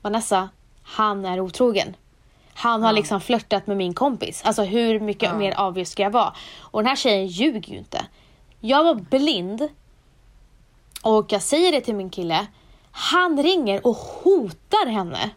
[0.03, 0.49] Vanessa,
[0.83, 1.97] han är otrogen.
[2.55, 4.43] Han har liksom flörtat med min kompis.
[4.45, 6.35] Alltså hur mycket mer obvious ska jag vara?
[6.61, 8.07] Och den här tjejen ljuger ju inte.
[8.61, 9.69] Jag var blind.
[11.03, 12.47] Och jag säger det till min kille.
[12.91, 15.31] Han ringer och hotar henne.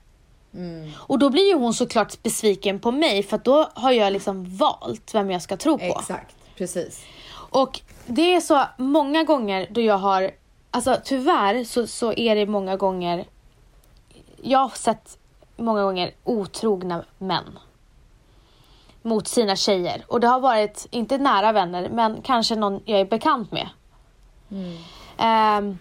[0.95, 5.16] Och då blir ju hon såklart besviken på mig för då har jag liksom valt
[5.16, 5.84] vem jag ska tro på.
[5.84, 7.05] Exakt, precis.
[7.49, 10.31] Och det är så många gånger då jag har,
[10.71, 13.25] alltså tyvärr så, så är det många gånger,
[14.41, 15.17] jag har sett
[15.57, 17.59] många gånger otrogna män
[19.01, 20.05] mot sina tjejer.
[20.07, 23.69] Och det har varit, inte nära vänner, men kanske någon jag är bekant med.
[25.17, 25.77] Ehm,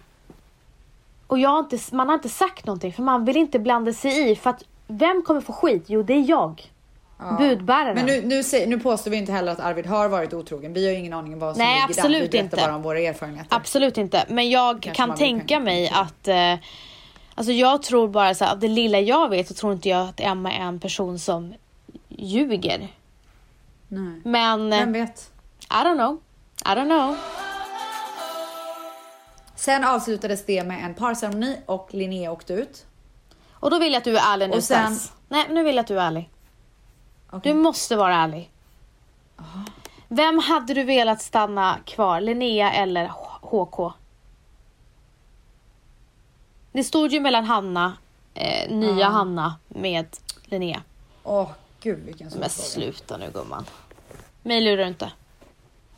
[1.27, 4.31] och jag har inte, man har inte sagt någonting för man vill inte blanda sig
[4.31, 4.35] i.
[4.35, 5.83] För att vem kommer få skit?
[5.87, 6.72] Jo, det är jag.
[7.37, 7.95] Budbäraren.
[7.95, 10.73] Men nu, nu, sä- nu påstår vi inte heller att Arvid har varit otrogen.
[10.73, 12.21] Vi har ju ingen aning om vad som Nej, ligger absolut där.
[12.21, 12.55] Vi berättar inte.
[12.67, 13.55] bara om våra erfarenheter.
[13.55, 14.25] Absolut inte.
[14.29, 16.27] Men jag Kanske kan tänka mig att...
[16.27, 16.55] Eh,
[17.35, 20.01] alltså jag tror bara så här, av det lilla jag vet så tror inte jag
[20.09, 21.53] att Emma är en person som
[22.09, 22.87] ljuger.
[23.87, 24.21] Nej.
[24.23, 25.31] Men eh, Vem vet?
[25.69, 26.17] I don't know.
[26.65, 27.15] I don't know.
[29.55, 32.85] Sen avslutades det med en parceremoni och Linnea åkte ut.
[33.51, 35.11] Och då vill jag att du är ärlig nu Och sen- Stas.
[35.29, 36.29] Nej, nu vill jag att du är ärlig.
[37.33, 37.53] Okej.
[37.53, 38.49] Du måste vara ärlig.
[40.07, 42.21] Vem hade du velat stanna kvar?
[42.21, 43.11] Linnea eller
[43.41, 43.93] HK?
[46.71, 47.97] Det stod ju mellan Hanna,
[48.33, 49.07] eh, nya Ja.
[49.07, 50.07] Hanna med
[50.45, 50.81] Linnea.
[51.23, 51.49] Åh
[51.81, 53.65] gud vilken svår Men sluta nu gumman.
[54.43, 55.11] Mig lurar du inte.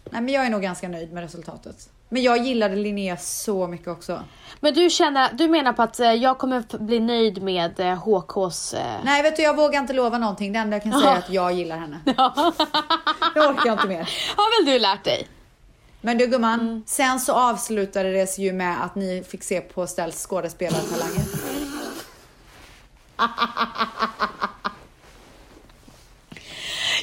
[0.10, 1.90] Nej men jag är nog ganska nöjd med resultatet.
[2.10, 4.24] Men jag gillade Linnea så mycket också.
[4.60, 8.74] Men du känner, du menar på att eh, jag kommer bli nöjd med eh, HKs...
[8.74, 8.99] Eh...
[9.03, 10.53] Nej vet du jag vågar inte lova någonting.
[10.53, 11.99] Det enda jag kan säga är att jag gillar henne.
[13.36, 14.10] Jag orkar inte mer.
[14.36, 15.28] Har väl du lärt dig?
[16.01, 16.84] Men du gumman, Mm.
[16.88, 21.24] sen så avslutade det sig ju med att ni fick se på Stells skådespelartalanger.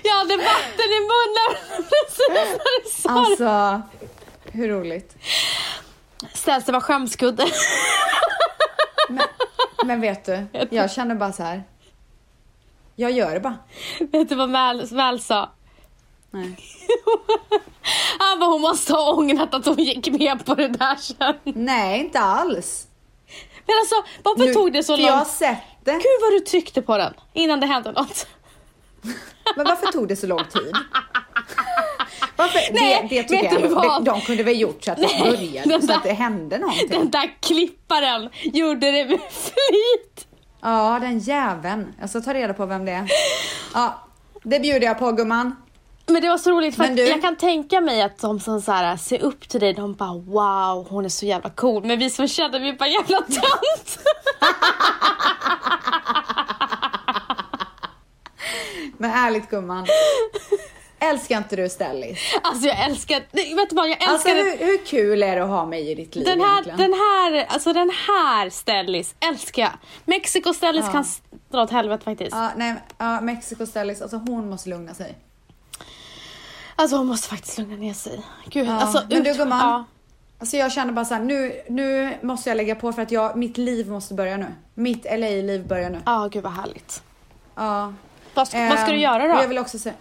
[0.03, 1.57] Jag hade vatten i munnen
[1.88, 3.14] precis när du sa det.
[3.18, 3.82] Alltså,
[4.53, 5.16] hur roligt.
[6.34, 7.46] Ställs det var skämskudde.
[9.09, 9.26] Men,
[9.84, 11.62] men vet du, jag känner bara så här.
[12.96, 13.59] Jag gör det bara.
[14.00, 15.50] Vet du vad Mal, Mal sa?
[16.30, 16.57] Nej.
[18.18, 21.34] Han bara, hon måste ha ångrat att hon gick med på det där sen.
[21.44, 22.86] Nej, inte alls.
[23.66, 23.94] Men alltså,
[24.24, 25.28] varför Nu- tog det så för Jag har långt?
[25.28, 25.92] sett det.
[25.92, 28.26] Gud vad du tryckte på den innan det hände något.
[29.57, 30.72] Men varför tog det så lång tid?
[32.37, 32.61] Varför?
[32.72, 34.05] Nej, det, det tycker jag ändå- vad?
[34.05, 36.59] de, de kunde väl gjort så att det började, den så där- att det hände
[36.59, 36.89] någonting.
[36.89, 40.26] Den där klipparen gjorde det med flit.
[40.62, 41.95] Ja, den jäveln.
[42.01, 43.09] Jag ska ta reda på vem det är.
[43.74, 44.03] Ja,
[44.43, 45.57] det bjuder jag på gumman.
[46.07, 48.72] Men det var så roligt för du- jag kan tänka mig att de som så
[48.72, 51.85] här, ser upp till dig, de bara wow, hon är så jävla cool.
[51.85, 53.99] Men vi som känner, vi bara jävla tönt.
[58.99, 59.87] Men ärligt gumman.
[61.03, 62.18] Älskar inte du Stellis?
[62.42, 65.42] Alltså jag älskar, nej, vet du vad, jag Alltså älskar hur, hur kul är det
[65.42, 66.78] att ha mig i ditt liv den här, egentligen?
[66.78, 69.72] den här, alltså den här Stellis älskar jag.
[70.05, 70.92] Mexico Stellis Ja.
[70.92, 71.05] kan
[71.50, 72.32] dra åt helvete faktiskt.
[72.32, 75.14] Ja, nej, ja, Mexico Stellis, alltså hon måste lugna sig.
[76.76, 78.20] Alltså hon måste faktiskt lugna ner sig.
[78.46, 79.59] Gud, Ja, alltså men du, gumman.
[79.59, 79.84] ja.
[80.38, 83.36] Alltså jag känner bara så här, nu, nu måste jag lägga på för att jag,
[83.36, 84.46] mitt liv måste börja nu.
[84.74, 86.00] Mitt LA-liv börjar nu.
[86.07, 87.03] Ja, gud vad härligt.
[87.55, 87.92] Ja.
[88.34, 89.40] Vad, ska- vad ska du Ehm, göra då?
[89.42, 89.94] Jag vill också säga,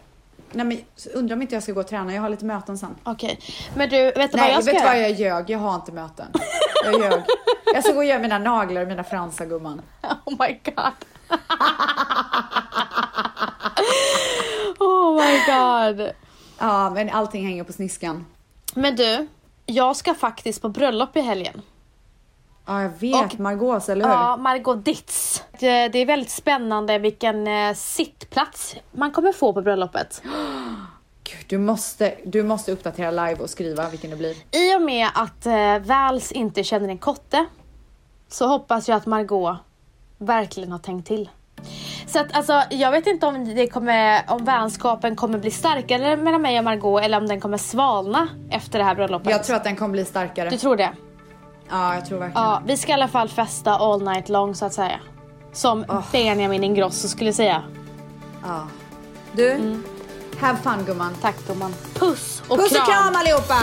[0.54, 0.78] nej men
[1.14, 2.96] undrar om inte jag ska gå och träna, jag har lite möten sen.
[3.04, 3.40] Okej,
[3.76, 5.50] men du, vet du vad Nej, jag ska vet du vad jag ljög?
[5.50, 6.28] Jag har inte möten.
[6.84, 7.22] Jag ljög.
[7.74, 9.82] Jag ska gå och göra mina naglar och mina fransar gumman.
[10.26, 10.94] Oh my god.
[14.80, 16.12] oh my god.
[16.60, 18.26] Ja, men allting hänger på sniskan.
[18.76, 19.28] Men du,
[19.66, 21.62] jag ska faktiskt på bröllop i helgen.
[22.66, 23.34] Ja, jag vet.
[23.34, 24.12] Och- Margaux, eller hur?
[24.14, 25.44] Ja, Margot Ditz.
[25.60, 30.22] Det, är väldigt spännande vilken eh, sittplats man kommer få på bröllopet.
[31.24, 34.36] Gud, du, måste, du måste uppdatera live och skriva vilken det blir.
[34.52, 37.46] I och med att eh, Vals inte känner en kotte
[38.28, 39.58] så hoppas jag att Margot
[40.18, 41.30] verkligen har tänkt till.
[42.08, 46.42] Så att alltså, jag vet inte om, det kommer, om vänskapen kommer bli starkare mellan
[46.42, 49.32] mig och Margot eller om den kommer svalna efter det här bröllopet.
[49.32, 50.50] Jag tror att den kommer bli starkare.
[50.50, 50.90] Du tror det?
[51.72, 54.66] Ja, jag tror verkligen Ja, vi ska i alla fall festa all night long så
[54.66, 55.00] att säga.
[55.54, 57.64] Som Benjamin Ingrosso skulle säga.
[58.44, 58.68] Ja.
[59.32, 59.78] Du,
[60.40, 61.14] have fun gumman.
[61.22, 61.74] Tack gumman.
[61.94, 62.86] Puss och Puss och kram!
[62.86, 63.60] kram allihopa!